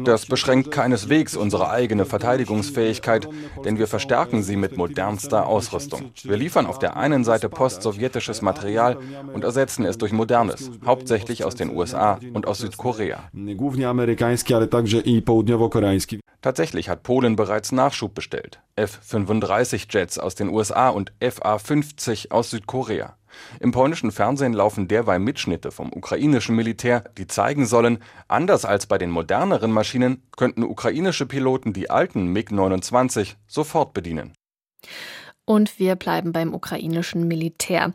Das 0.06 0.26
beschränkt 0.26 0.72
keineswegs 0.72 1.36
unsere 1.36 1.70
eigene 1.70 2.06
Verteidigungsfähigkeit, 2.06 3.28
denn 3.66 3.78
wir 3.78 3.88
verstärken 3.88 4.42
sie 4.42 4.56
mit 4.56 4.78
modernster 4.78 5.46
Ausrüstung. 5.48 6.12
Wir 6.24 6.38
liefern 6.38 6.66
auf 6.66 6.80
der 6.80 6.96
einen 6.96 7.26
Seite 7.26 7.50
postsowjetisches 7.50 8.42
Material 8.42 9.00
und 9.34 9.44
ersetzen 9.44 9.84
es 9.84 9.98
durch 9.98 10.14
modernes, 10.14 10.72
hauptsächlich 10.86 11.44
aus 11.44 11.56
den 11.56 11.76
USA 11.76 12.20
und 12.32 12.48
aus 12.48 12.60
Südkorea. 12.60 13.30
Tatsächlich 16.42 16.90
hat 16.90 17.04
Polen 17.04 17.36
bereits 17.36 17.72
Nachschub 17.72 18.16
bestellt. 18.16 18.62
F-35-Jets 19.41 20.19
aus 20.19 20.36
den 20.36 20.49
USA 20.49 20.89
und 20.89 21.12
FA-50 21.19 22.32
aus 22.32 22.51
Südkorea. 22.51 23.17
Im 23.60 23.71
polnischen 23.71 24.12
Fernsehen 24.12 24.54
laufen 24.54 24.88
derweil 24.88 25.19
Mitschnitte 25.19 25.71
vom 25.71 25.91
ukrainischen 25.93 26.56
Militär, 26.56 27.06
die 27.17 27.27
zeigen 27.27 27.65
sollen, 27.65 27.99
anders 28.27 28.65
als 28.65 28.86
bei 28.88 28.97
den 28.97 29.10
moderneren 29.10 29.71
Maschinen 29.71 30.23
könnten 30.36 30.63
ukrainische 30.63 31.25
Piloten 31.25 31.73
die 31.73 31.89
alten 31.89 32.27
MiG-29 32.27 33.36
sofort 33.47 33.93
bedienen. 33.93 34.34
Und 35.52 35.80
wir 35.80 35.98
bleiben 35.98 36.32
beim 36.32 36.54
ukrainischen 36.54 37.28
Militär. 37.28 37.92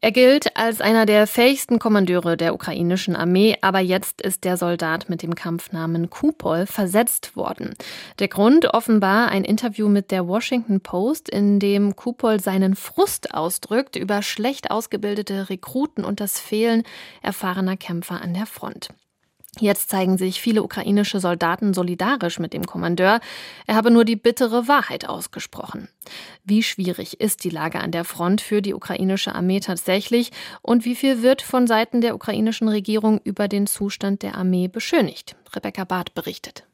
Er 0.00 0.10
gilt 0.10 0.56
als 0.56 0.80
einer 0.80 1.04
der 1.04 1.26
fähigsten 1.26 1.78
Kommandeure 1.78 2.38
der 2.38 2.54
ukrainischen 2.54 3.14
Armee, 3.14 3.58
aber 3.60 3.80
jetzt 3.80 4.22
ist 4.22 4.44
der 4.44 4.56
Soldat 4.56 5.10
mit 5.10 5.22
dem 5.22 5.34
Kampfnamen 5.34 6.08
Kupol 6.08 6.64
versetzt 6.64 7.36
worden. 7.36 7.74
Der 8.20 8.28
Grund 8.28 8.72
offenbar 8.72 9.28
ein 9.28 9.44
Interview 9.44 9.90
mit 9.90 10.12
der 10.12 10.26
Washington 10.26 10.80
Post, 10.80 11.28
in 11.28 11.60
dem 11.60 11.94
Kupol 11.94 12.40
seinen 12.40 12.74
Frust 12.74 13.34
ausdrückt 13.34 13.96
über 13.96 14.22
schlecht 14.22 14.70
ausgebildete 14.70 15.50
Rekruten 15.50 16.06
und 16.06 16.20
das 16.20 16.40
Fehlen 16.40 16.84
erfahrener 17.20 17.76
Kämpfer 17.76 18.22
an 18.22 18.32
der 18.32 18.46
Front. 18.46 18.88
Jetzt 19.60 19.90
zeigen 19.90 20.18
sich 20.18 20.40
viele 20.40 20.62
ukrainische 20.62 21.20
Soldaten 21.20 21.74
solidarisch 21.74 22.38
mit 22.38 22.52
dem 22.52 22.66
Kommandeur. 22.66 23.20
Er 23.66 23.74
habe 23.74 23.90
nur 23.90 24.04
die 24.04 24.16
bittere 24.16 24.68
Wahrheit 24.68 25.08
ausgesprochen. 25.08 25.88
Wie 26.44 26.62
schwierig 26.62 27.20
ist 27.20 27.44
die 27.44 27.50
Lage 27.50 27.80
an 27.80 27.90
der 27.90 28.04
Front 28.04 28.40
für 28.40 28.62
die 28.62 28.74
ukrainische 28.74 29.34
Armee 29.34 29.60
tatsächlich 29.60 30.32
und 30.62 30.84
wie 30.84 30.94
viel 30.94 31.22
wird 31.22 31.42
von 31.42 31.66
Seiten 31.66 32.00
der 32.00 32.14
ukrainischen 32.14 32.68
Regierung 32.68 33.20
über 33.24 33.48
den 33.48 33.66
Zustand 33.66 34.22
der 34.22 34.36
Armee 34.36 34.68
beschönigt? 34.68 35.36
Rebecca 35.54 35.84
Barth 35.84 36.14
berichtet. 36.14 36.64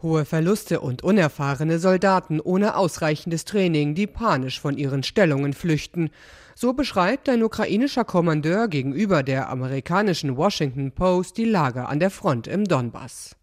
Hohe 0.00 0.24
Verluste 0.24 0.80
und 0.80 1.02
unerfahrene 1.02 1.80
Soldaten 1.80 2.38
ohne 2.38 2.76
ausreichendes 2.76 3.44
Training, 3.44 3.96
die 3.96 4.06
panisch 4.06 4.60
von 4.60 4.78
ihren 4.78 5.02
Stellungen 5.02 5.54
flüchten. 5.54 6.10
So 6.54 6.72
beschreibt 6.72 7.28
ein 7.28 7.42
ukrainischer 7.42 8.04
Kommandeur 8.04 8.68
gegenüber 8.68 9.24
der 9.24 9.48
amerikanischen 9.48 10.36
Washington 10.36 10.92
Post 10.92 11.36
die 11.36 11.46
Lage 11.46 11.88
an 11.88 11.98
der 11.98 12.10
Front 12.10 12.46
im 12.46 12.64
Donbass. 12.64 13.34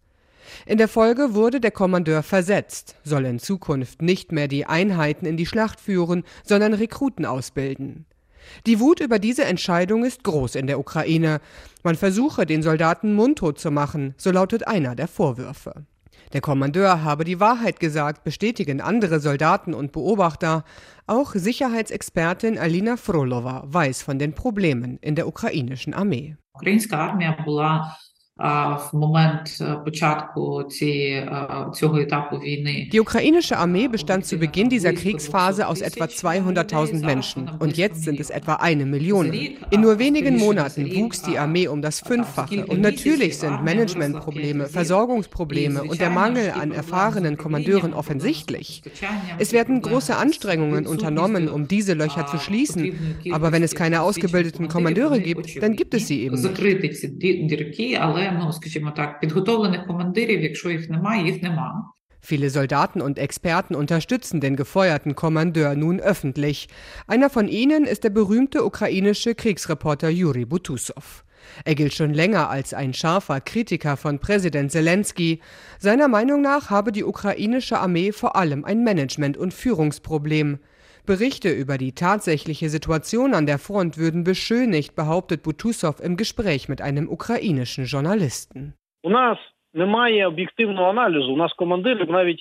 In 0.64 0.78
der 0.78 0.88
Folge 0.88 1.34
wurde 1.34 1.60
der 1.60 1.72
Kommandeur 1.72 2.22
versetzt, 2.22 2.96
soll 3.04 3.26
in 3.26 3.38
Zukunft 3.38 4.00
nicht 4.00 4.32
mehr 4.32 4.48
die 4.48 4.64
Einheiten 4.64 5.26
in 5.26 5.36
die 5.36 5.44
Schlacht 5.44 5.78
führen, 5.78 6.24
sondern 6.42 6.72
Rekruten 6.72 7.26
ausbilden. 7.26 8.06
Die 8.64 8.80
Wut 8.80 9.00
über 9.00 9.18
diese 9.18 9.44
Entscheidung 9.44 10.06
ist 10.06 10.24
groß 10.24 10.54
in 10.54 10.68
der 10.68 10.78
Ukraine. 10.78 11.42
Man 11.82 11.96
versuche, 11.96 12.46
den 12.46 12.62
Soldaten 12.62 13.12
mundtot 13.12 13.58
zu 13.58 13.70
machen, 13.70 14.14
so 14.16 14.30
lautet 14.30 14.66
einer 14.66 14.94
der 14.94 15.08
Vorwürfe. 15.08 15.84
Der 16.32 16.40
Kommandeur 16.40 17.04
habe 17.04 17.24
die 17.24 17.40
Wahrheit 17.40 17.80
gesagt, 17.80 18.24
bestätigen 18.24 18.80
andere 18.80 19.20
Soldaten 19.20 19.74
und 19.74 19.92
Beobachter. 19.92 20.64
Auch 21.06 21.32
Sicherheitsexpertin 21.32 22.58
Alina 22.58 22.96
Frolova 22.96 23.64
weiß 23.66 24.02
von 24.02 24.18
den 24.18 24.34
Problemen 24.34 24.98
in 25.00 25.14
der 25.14 25.28
ukrainischen 25.28 25.94
Armee. 25.94 26.36
Die 32.92 33.00
ukrainische 33.00 33.56
Armee 33.56 33.88
bestand 33.88 34.26
zu 34.26 34.36
Beginn 34.36 34.68
dieser 34.68 34.92
Kriegsphase 34.92 35.66
aus 35.66 35.80
etwa 35.80 36.04
200.000 36.04 37.02
Menschen. 37.06 37.50
und 37.58 37.78
jetzt 37.78 38.04
sind 38.04 38.20
es 38.20 38.28
etwa 38.28 38.56
eine 38.56 38.84
Million. 38.84 39.32
In 39.70 39.80
nur 39.80 39.98
wenigen 39.98 40.36
Monaten 40.36 40.94
wuchs 40.94 41.22
die 41.22 41.38
Armee 41.38 41.66
um 41.68 41.80
das 41.80 42.00
Fünffache. 42.00 42.66
Und 42.66 42.82
natürlich 42.82 43.38
sind 43.38 43.64
Managementprobleme, 43.64 44.66
Versorgungsprobleme 44.66 45.84
und 45.84 45.98
der 45.98 46.10
Mangel 46.10 46.50
an 46.50 46.72
erfahrenen 46.72 47.38
Kommandeuren 47.38 47.94
offensichtlich. 47.94 48.82
Es 49.38 49.54
werden 49.54 49.80
große 49.80 50.14
Anstrengungen 50.14 50.86
unternommen, 50.86 51.48
um 51.48 51.68
diese 51.68 51.94
Löcher 51.94 52.26
zu 52.26 52.36
schließen, 52.36 53.16
aber 53.32 53.52
wenn 53.52 53.62
es 53.62 53.74
keine 53.74 54.02
ausgebildeten 54.02 54.68
Kommandeure 54.68 55.20
gibt, 55.20 55.62
dann 55.62 55.74
gibt 55.74 55.94
es 55.94 56.06
sie 56.06 56.20
eben 56.22 56.36
nicht 56.36 58.25
ну, 58.39 58.53
скажімо 58.53 58.91
так, 58.91 59.19
підготовлених 59.19 59.87
командирів, 59.87 60.41
якщо 60.41 60.69
їх 60.69 60.89
немає, 60.89 61.25
їх 61.25 61.41
нема. 61.41 61.91
Viele 62.23 62.51
Soldaten 62.51 63.01
und 63.01 63.17
Experten 63.17 63.75
unterstützen 63.75 64.41
den 64.41 64.55
gefeuerten 64.55 65.15
Kommandeur 65.15 65.75
nun 65.75 65.99
öffentlich. 65.99 66.67
Einer 67.07 67.29
von 67.31 67.47
ihnen 67.47 67.85
ist 67.85 68.03
der 68.03 68.11
berühmte 68.11 68.63
ukrainische 68.63 69.33
Kriegsreporter 69.33 70.09
Juri 70.09 70.45
Butusov. 70.45 71.23
Er 71.65 71.73
gilt 71.75 71.93
schon 71.93 72.13
länger 72.13 72.49
als 72.49 72.73
ein 72.75 72.93
scharfer 72.93 73.41
Kritiker 73.41 73.97
von 73.97 74.19
Präsident 74.19 74.71
Zelensky. 74.71 75.41
Seiner 75.79 76.07
Meinung 76.07 76.41
nach 76.41 76.69
habe 76.69 76.91
die 76.91 77.03
ukrainische 77.03 77.79
Armee 77.79 78.11
vor 78.11 78.35
allem 78.35 78.65
ein 78.65 78.83
Management- 78.83 79.37
und 79.37 79.53
Führungsproblem. 79.53 80.59
Berichte 81.06 81.50
über 81.50 81.78
die 81.78 81.92
tatsächliche 81.92 82.68
Situation 82.68 83.34
an 83.34 83.46
der 83.46 83.58
Front 83.58 83.96
würden 83.96 84.24
beschönigt, 84.24 84.94
behauptet 84.94 85.42
Butussow 85.42 86.00
im 86.00 86.16
Gespräch 86.16 86.68
mit 86.68 86.82
einem 86.82 87.08
ukrainischen 87.08 87.84
Journalisten. 87.86 88.74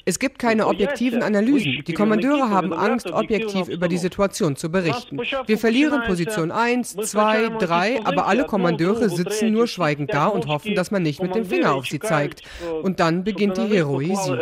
Es 0.06 0.20
gibt 0.20 0.40
keine 0.40 0.68
objektiven 0.68 1.22
Analysen. 1.22 1.84
Die 1.86 1.94
Kommandeure 1.94 2.50
haben 2.50 2.72
Angst, 2.72 3.12
objektiv 3.12 3.68
über 3.68 3.90
die 3.90 3.98
Situation 3.98 4.56
zu 4.56 4.72
berichten. 4.72 5.18
Wir 5.18 5.58
verlieren 5.58 6.04
Position 6.08 6.52
1, 6.52 6.96
2, 6.96 7.50
3, 7.60 8.06
aber 8.06 8.28
alle 8.28 8.46
Kommandeure 8.46 9.10
sitzen 9.10 9.52
nur 9.52 9.68
schweigend 9.68 10.14
da 10.14 10.28
und 10.28 10.48
hoffen, 10.48 10.76
dass 10.76 10.92
man 10.92 11.04
nicht 11.04 11.22
mit 11.22 11.36
dem 11.36 11.44
Finger 11.44 11.76
auf 11.76 11.88
sie 11.88 12.00
zeigt. 12.00 12.42
Und 12.84 13.02
dann 13.02 13.26
beginnt 13.26 13.58
die 13.58 13.68
Heroisierung. 13.68 14.40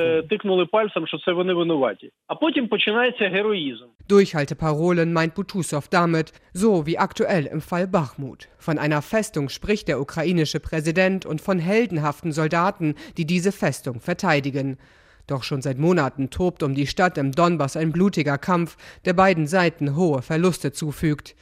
Durchhalteparolen 4.08 5.14
meint 5.14 5.34
Butussow 5.34 5.88
damit, 5.90 6.34
so 6.54 6.86
wie 6.86 6.98
aktuell 6.98 7.46
im 7.46 7.62
Fall 7.62 7.88
Bachmut. 7.88 8.50
Von 8.58 8.78
einer 8.78 9.02
Festung 9.02 9.48
spricht 9.48 9.88
der 9.88 10.02
ukrainische 10.02 10.60
Präsident 10.60 11.26
und 11.26 11.40
von 11.40 11.58
heldenhaften 11.58 12.34
Soldaten, 12.34 12.96
die 13.18 13.26
diese 13.26 13.54
Festung 13.54 14.02
verteidigen. 14.02 14.78
Doch 15.26 15.44
schon 15.44 15.62
seit 15.62 15.78
Monaten 15.78 16.30
tobt 16.30 16.64
um 16.64 16.76
die 16.76 16.88
Stadt 16.88 17.18
im 17.18 17.32
Donbass 17.32 17.78
ein 17.78 17.94
blutiger 17.94 18.38
Kampf, 18.38 18.76
der 19.06 19.14
beiden 19.14 19.48
Seiten 19.48 19.96
hohe 19.96 20.22
Verluste 20.22 20.74
zufügt. 20.74 21.36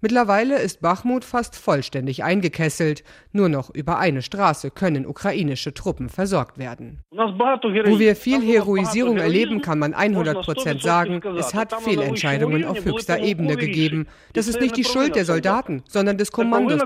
Mittlerweile 0.00 0.58
ist 0.58 0.80
Bachmut 0.80 1.24
fast 1.24 1.56
vollständig 1.56 2.24
eingekesselt. 2.24 3.04
Nur 3.32 3.48
noch 3.48 3.70
über 3.70 3.98
eine 3.98 4.22
Straße 4.22 4.70
können 4.70 5.06
ukrainische 5.06 5.72
Truppen 5.72 6.08
versorgt 6.08 6.58
werden. 6.58 7.00
Wo 7.10 7.98
wir 7.98 8.16
viel 8.16 8.42
Heroisierung 8.42 9.16
erleben, 9.16 9.62
kann 9.62 9.78
man 9.78 9.94
100 9.94 10.44
Prozent 10.44 10.82
sagen, 10.82 11.22
es 11.36 11.54
hat 11.54 11.72
Fehlentscheidungen 11.82 12.64
auf 12.64 12.84
höchster 12.84 13.20
Ebene 13.20 13.56
gegeben. 13.56 14.06
Das 14.34 14.48
ist 14.48 14.60
nicht 14.60 14.76
die 14.76 14.84
Schuld 14.84 15.16
der 15.16 15.24
Soldaten, 15.24 15.82
sondern 15.88 16.18
des 16.18 16.32
Kommandos. 16.32 16.82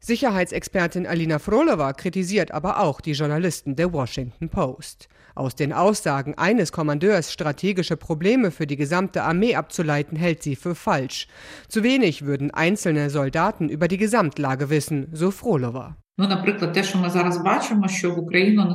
Sicherheitsexpertin 0.00 1.06
Alina 1.06 1.38
Frolova 1.38 1.92
kritisiert 1.92 2.52
aber 2.52 2.80
auch 2.80 3.00
die 3.00 3.12
Journalisten 3.12 3.76
der 3.76 3.92
Washington 3.92 4.48
Post. 4.48 5.08
Aus 5.34 5.56
den 5.56 5.72
Aussagen 5.72 6.34
eines 6.38 6.70
Kommandeurs 6.70 7.32
strategische 7.32 7.96
Probleme 7.96 8.50
für 8.50 8.66
die 8.66 8.76
gesamte 8.76 9.22
Armee 9.22 9.56
abzuleiten, 9.56 10.16
hält 10.16 10.42
sie 10.42 10.54
für 10.54 10.74
falsch. 10.74 11.26
Zu 11.68 11.82
wenig 11.82 12.24
würden 12.24 12.52
einzelne 12.52 13.10
Soldaten 13.10 13.68
über 13.68 13.88
die 13.88 13.98
Gesamtlage 13.98 14.70
wissen, 14.70 15.08
so 15.12 15.32
Frolova. 15.32 15.96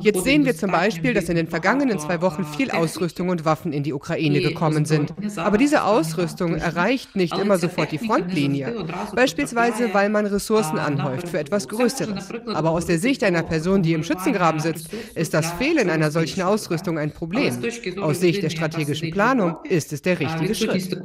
Jetzt 0.02 0.24
sehen 0.26 0.46
wir 0.46 0.56
zum 0.58 0.72
Beispiel, 0.72 1.14
dass 1.14 1.30
in 1.30 1.38
den 1.38 1.48
vergangenen 1.48 1.98
zwei 1.98 2.22
Wochen 2.22 2.44
viel 2.44 2.70
Ausrüstung 2.70 3.30
und 3.30 3.46
Waffen 3.46 3.72
in 3.72 3.84
die 3.84 3.94
Ukraine 3.94 4.42
gekommen 4.42 4.84
sind. 4.84 5.14
Aber 5.38 5.58
diese 5.58 5.86
Ausrüstung 5.86 6.56
erreicht 6.56 7.16
nicht 7.16 7.38
immer 7.38 7.58
sofort 7.58 7.94
die 7.94 7.98
Frontlinie. 7.98 8.86
Beispielsweise, 9.16 9.94
weil 9.94 10.10
man 10.10 10.26
Ressourcen 10.26 10.80
anhäuft 10.80 11.30
für 11.30 11.40
etwas 11.40 11.70
Größeres. 11.70 12.30
Aber 12.48 12.72
aus 12.72 12.88
der 12.88 13.00
Sicht 13.00 13.24
einer 13.24 13.44
Person, 13.44 13.84
die 13.84 13.94
im 13.94 14.04
Schützengraben 14.04 14.60
sitzt, 14.60 14.90
ist 15.16 15.34
das 15.34 15.50
Fehlen 15.54 15.90
einer 15.90 16.12
solchen 16.12 16.42
Ausrüstung 16.42 16.98
ein 16.98 17.12
Problem. 17.12 17.54
Aus 18.02 18.20
Sicht 18.20 18.44
der 18.44 18.50
strategischen 18.50 19.12
Planung 19.12 19.56
ist 19.64 19.94
es 19.94 20.02
der 20.02 20.20
richtige 20.20 20.56
Schritt. 20.56 21.00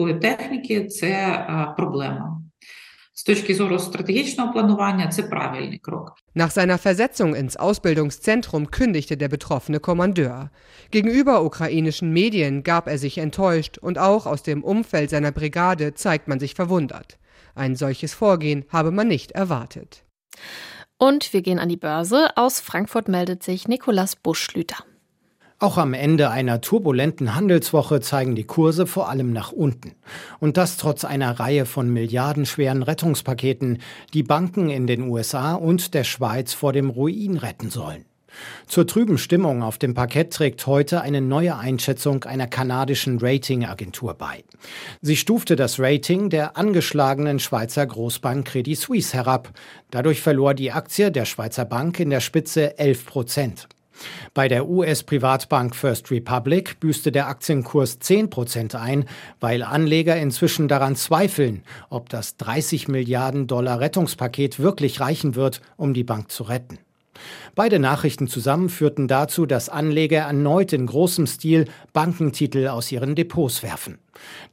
З 3.13 3.23
точки 3.23 3.55
зору 3.55 3.79
стратегічного 3.79 4.53
планування 4.53 5.07
це 5.07 5.23
правильний 5.23 5.79
крок. 5.79 6.13
Nach 6.35 6.51
seiner 6.51 6.77
Versetzung 6.77 7.35
ins 7.35 7.57
Ausbildungszentrum 7.57 8.67
kündigte 8.67 9.17
der 9.17 9.29
betroffene 9.29 9.79
Kommandeur. 9.79 10.49
Gegenüber 10.91 11.43
ukrainischen 11.43 12.13
Medien 12.13 12.63
gab 12.63 12.87
er 12.87 12.97
sich 12.97 13.17
enttäuscht 13.17 13.77
und 13.77 13.97
auch 13.97 14.25
aus 14.25 14.41
dem 14.43 14.63
Umfeld 14.63 15.09
seiner 15.09 15.31
Brigade 15.31 15.93
zeigt 15.93 16.27
man 16.27 16.39
sich 16.39 16.53
verwundert. 16.53 17.17
Ein 17.55 17.75
solches 17.75 18.13
Vorgehen 18.13 18.63
habe 18.69 18.91
man 18.91 19.07
nicht 19.07 19.31
erwartet. 19.31 20.05
Und 20.97 21.33
wir 21.33 21.41
gehen 21.41 21.59
an 21.59 21.69
die 21.69 21.77
Börse. 21.77 22.29
Aus 22.35 22.59
Frankfurt 22.59 23.07
meldet 23.07 23.43
sich 23.43 23.67
Nikolas 23.67 24.15
Buschlüter. 24.15 24.83
Auch 25.64 25.78
am 25.78 25.94
Ende 25.94 26.28
einer 26.28 26.60
turbulenten 26.60 27.34
Handelswoche 27.34 28.02
zeigen 28.02 28.34
die 28.34 28.44
Kurse 28.44 28.86
vor 28.86 29.08
allem 29.08 29.32
nach 29.32 29.50
unten. 29.50 29.92
Und 30.38 30.58
das 30.58 30.76
trotz 30.76 31.06
einer 31.06 31.40
Reihe 31.40 31.64
von 31.64 31.88
milliardenschweren 31.88 32.82
Rettungspaketen, 32.82 33.78
die 34.12 34.22
Banken 34.22 34.68
in 34.68 34.86
den 34.86 35.08
USA 35.08 35.54
und 35.54 35.94
der 35.94 36.04
Schweiz 36.04 36.52
vor 36.52 36.74
dem 36.74 36.90
Ruin 36.90 37.38
retten 37.38 37.70
sollen. 37.70 38.04
Zur 38.66 38.86
trüben 38.86 39.16
Stimmung 39.16 39.62
auf 39.62 39.78
dem 39.78 39.94
Parkett 39.94 40.34
trägt 40.34 40.66
heute 40.66 41.00
eine 41.00 41.22
neue 41.22 41.56
Einschätzung 41.56 42.24
einer 42.24 42.46
kanadischen 42.46 43.18
Ratingagentur 43.18 44.12
bei. 44.12 44.44
Sie 45.00 45.16
stufte 45.16 45.56
das 45.56 45.80
Rating 45.80 46.28
der 46.28 46.58
angeschlagenen 46.58 47.38
Schweizer 47.38 47.86
Großbank 47.86 48.46
Credit 48.48 48.78
Suisse 48.78 49.16
herab. 49.16 49.48
Dadurch 49.90 50.20
verlor 50.20 50.52
die 50.52 50.72
Aktie 50.72 51.10
der 51.10 51.24
Schweizer 51.24 51.64
Bank 51.64 52.00
in 52.00 52.10
der 52.10 52.20
Spitze 52.20 52.78
11 52.78 53.06
Prozent. 53.06 53.68
Bei 54.32 54.48
der 54.48 54.68
US-Privatbank 54.68 55.76
First 55.76 56.10
Republic 56.10 56.80
büßte 56.80 57.12
der 57.12 57.28
Aktienkurs 57.28 57.98
10 58.00 58.30
Prozent 58.30 58.74
ein, 58.74 59.04
weil 59.40 59.62
Anleger 59.62 60.16
inzwischen 60.16 60.68
daran 60.68 60.96
zweifeln, 60.96 61.62
ob 61.90 62.08
das 62.08 62.36
30 62.36 62.88
Milliarden 62.88 63.46
Dollar 63.46 63.80
Rettungspaket 63.80 64.58
wirklich 64.58 65.00
reichen 65.00 65.34
wird, 65.34 65.60
um 65.76 65.94
die 65.94 66.04
Bank 66.04 66.30
zu 66.30 66.44
retten. 66.44 66.78
Beide 67.54 67.78
Nachrichten 67.78 68.26
zusammen 68.26 68.68
führten 68.68 69.06
dazu, 69.06 69.46
dass 69.46 69.68
Anleger 69.68 70.22
erneut 70.22 70.72
in 70.72 70.86
großem 70.86 71.26
Stil 71.26 71.66
Bankentitel 71.92 72.66
aus 72.66 72.90
ihren 72.90 73.14
Depots 73.14 73.62
werfen. 73.62 73.98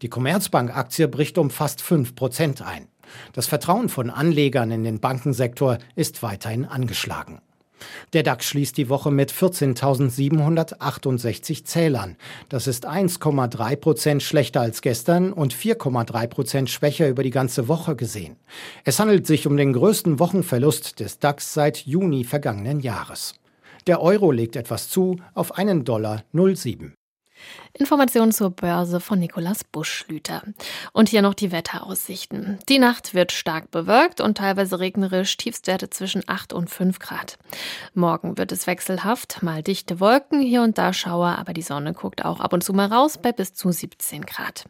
Die 0.04 0.10
Commerzbank-Aktie 0.10 1.08
bricht 1.08 1.38
um 1.40 1.50
fast 1.50 1.82
5 1.82 2.16
Prozent 2.16 2.62
ein. 2.62 2.88
Das 3.34 3.48
Vertrauen 3.48 3.90
von 3.90 4.10
Anlegern 4.10 4.72
in 4.72 4.84
den 4.84 5.00
Bankensektor 5.00 5.80
ist 5.96 6.24
weiterhin 6.24 6.66
angeschlagen. 6.66 7.42
Der 8.14 8.24
DAX 8.24 8.46
schließt 8.46 8.78
die 8.78 8.90
Woche 8.90 9.12
mit 9.12 9.32
14.768 9.32 11.66
Zählern. 11.66 12.18
Das 12.50 12.68
ist 12.68 12.88
1,3 12.88 13.76
Prozent 13.76 14.24
schlechter 14.24 14.62
als 14.62 14.82
gestern 14.82 15.34
und 15.34 15.54
4,3 15.54 16.28
Prozent 16.28 16.70
schwächer 16.70 17.10
über 17.10 17.24
die 17.24 17.30
ganze 17.30 17.68
Woche 17.68 17.96
gesehen. 17.96 18.38
Es 18.84 19.00
handelt 19.00 19.28
sich 19.28 19.48
um 19.48 19.58
den 19.58 19.74
größten 19.74 20.20
Wochenverlust 20.20 21.00
des 21.00 21.20
DAX 21.20 21.54
seit 21.54 21.78
Juni 21.78 22.24
vergangenen 22.24 22.80
Jahres. 22.80 23.36
Der 23.88 24.02
Euro 24.02 24.32
legt 24.32 24.56
etwas 24.56 24.90
zu 24.90 25.18
auf 25.34 25.58
einen 25.58 25.84
Dollar 25.84 26.24
07. 26.34 26.94
Informationen 27.74 28.32
zur 28.32 28.52
Börse 28.52 29.00
von 29.00 29.20
Nikolaus 29.20 29.64
Buschlüter. 29.64 30.44
Und 30.94 31.10
hier 31.10 31.22
noch 31.22 31.34
die 31.34 31.52
Wetteraussichten. 31.52 32.60
Die 32.68 32.80
Nacht 32.80 33.14
wird 33.14 33.32
stark 33.32 33.72
bewölkt 33.72 34.22
und 34.22 34.38
teilweise 34.38 34.80
regnerisch, 34.80 35.38
Tiefstwerte 35.38 35.90
zwischen 35.90 36.24
8 36.28 36.54
und 36.54 36.70
5 36.70 37.00
Grad. 37.00 37.38
Morgen 37.94 38.38
wird 38.38 38.52
es 38.52 38.68
wechselhaft, 38.68 39.42
mal 39.42 39.64
dichte 39.64 40.00
Wolken, 40.00 40.42
hier 40.42 40.62
und 40.62 40.78
da 40.78 40.94
Schauer, 40.94 41.38
aber 41.38 41.54
die 41.54 41.62
Sonne 41.62 41.94
guckt 41.94 42.26
auch 42.26 42.40
ab 42.40 42.54
und 42.54 42.64
zu 42.64 42.74
mal 42.74 42.88
raus 42.88 43.18
bei 43.18 43.32
bis 43.32 43.54
zu 43.54 43.72
17 43.72 44.26
Grad. 44.26 44.66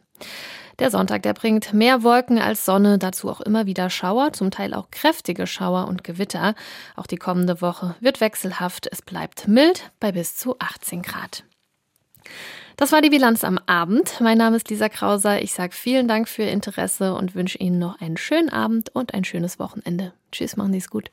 Der 0.78 0.90
Sonntag, 0.90 1.22
der 1.22 1.34
bringt 1.34 1.72
mehr 1.72 2.02
Wolken 2.02 2.38
als 2.38 2.64
Sonne, 2.64 2.98
dazu 2.98 3.28
auch 3.28 3.40
immer 3.40 3.66
wieder 3.66 3.90
Schauer, 3.90 4.32
zum 4.32 4.50
Teil 4.50 4.74
auch 4.74 4.90
kräftige 4.90 5.46
Schauer 5.46 5.86
und 5.86 6.02
Gewitter. 6.02 6.54
Auch 6.96 7.06
die 7.06 7.16
kommende 7.16 7.60
Woche 7.60 7.94
wird 8.00 8.20
wechselhaft, 8.20 8.88
es 8.90 9.02
bleibt 9.02 9.48
mild 9.48 9.90
bei 10.00 10.12
bis 10.12 10.36
zu 10.36 10.58
18 10.58 11.02
Grad. 11.02 11.44
Das 12.82 12.90
war 12.90 13.00
die 13.00 13.10
Bilanz 13.10 13.44
am 13.44 13.60
Abend. 13.66 14.20
Mein 14.20 14.38
Name 14.38 14.56
ist 14.56 14.68
Lisa 14.68 14.88
Krauser. 14.88 15.40
Ich 15.40 15.54
sage 15.54 15.72
vielen 15.72 16.08
Dank 16.08 16.28
für 16.28 16.42
Ihr 16.42 16.50
Interesse 16.50 17.14
und 17.14 17.36
wünsche 17.36 17.58
Ihnen 17.58 17.78
noch 17.78 18.00
einen 18.00 18.16
schönen 18.16 18.48
Abend 18.48 18.88
und 18.92 19.14
ein 19.14 19.22
schönes 19.22 19.60
Wochenende. 19.60 20.12
Tschüss, 20.32 20.56
machen 20.56 20.72
Sie 20.72 20.78
es 20.78 20.90
gut. 20.90 21.08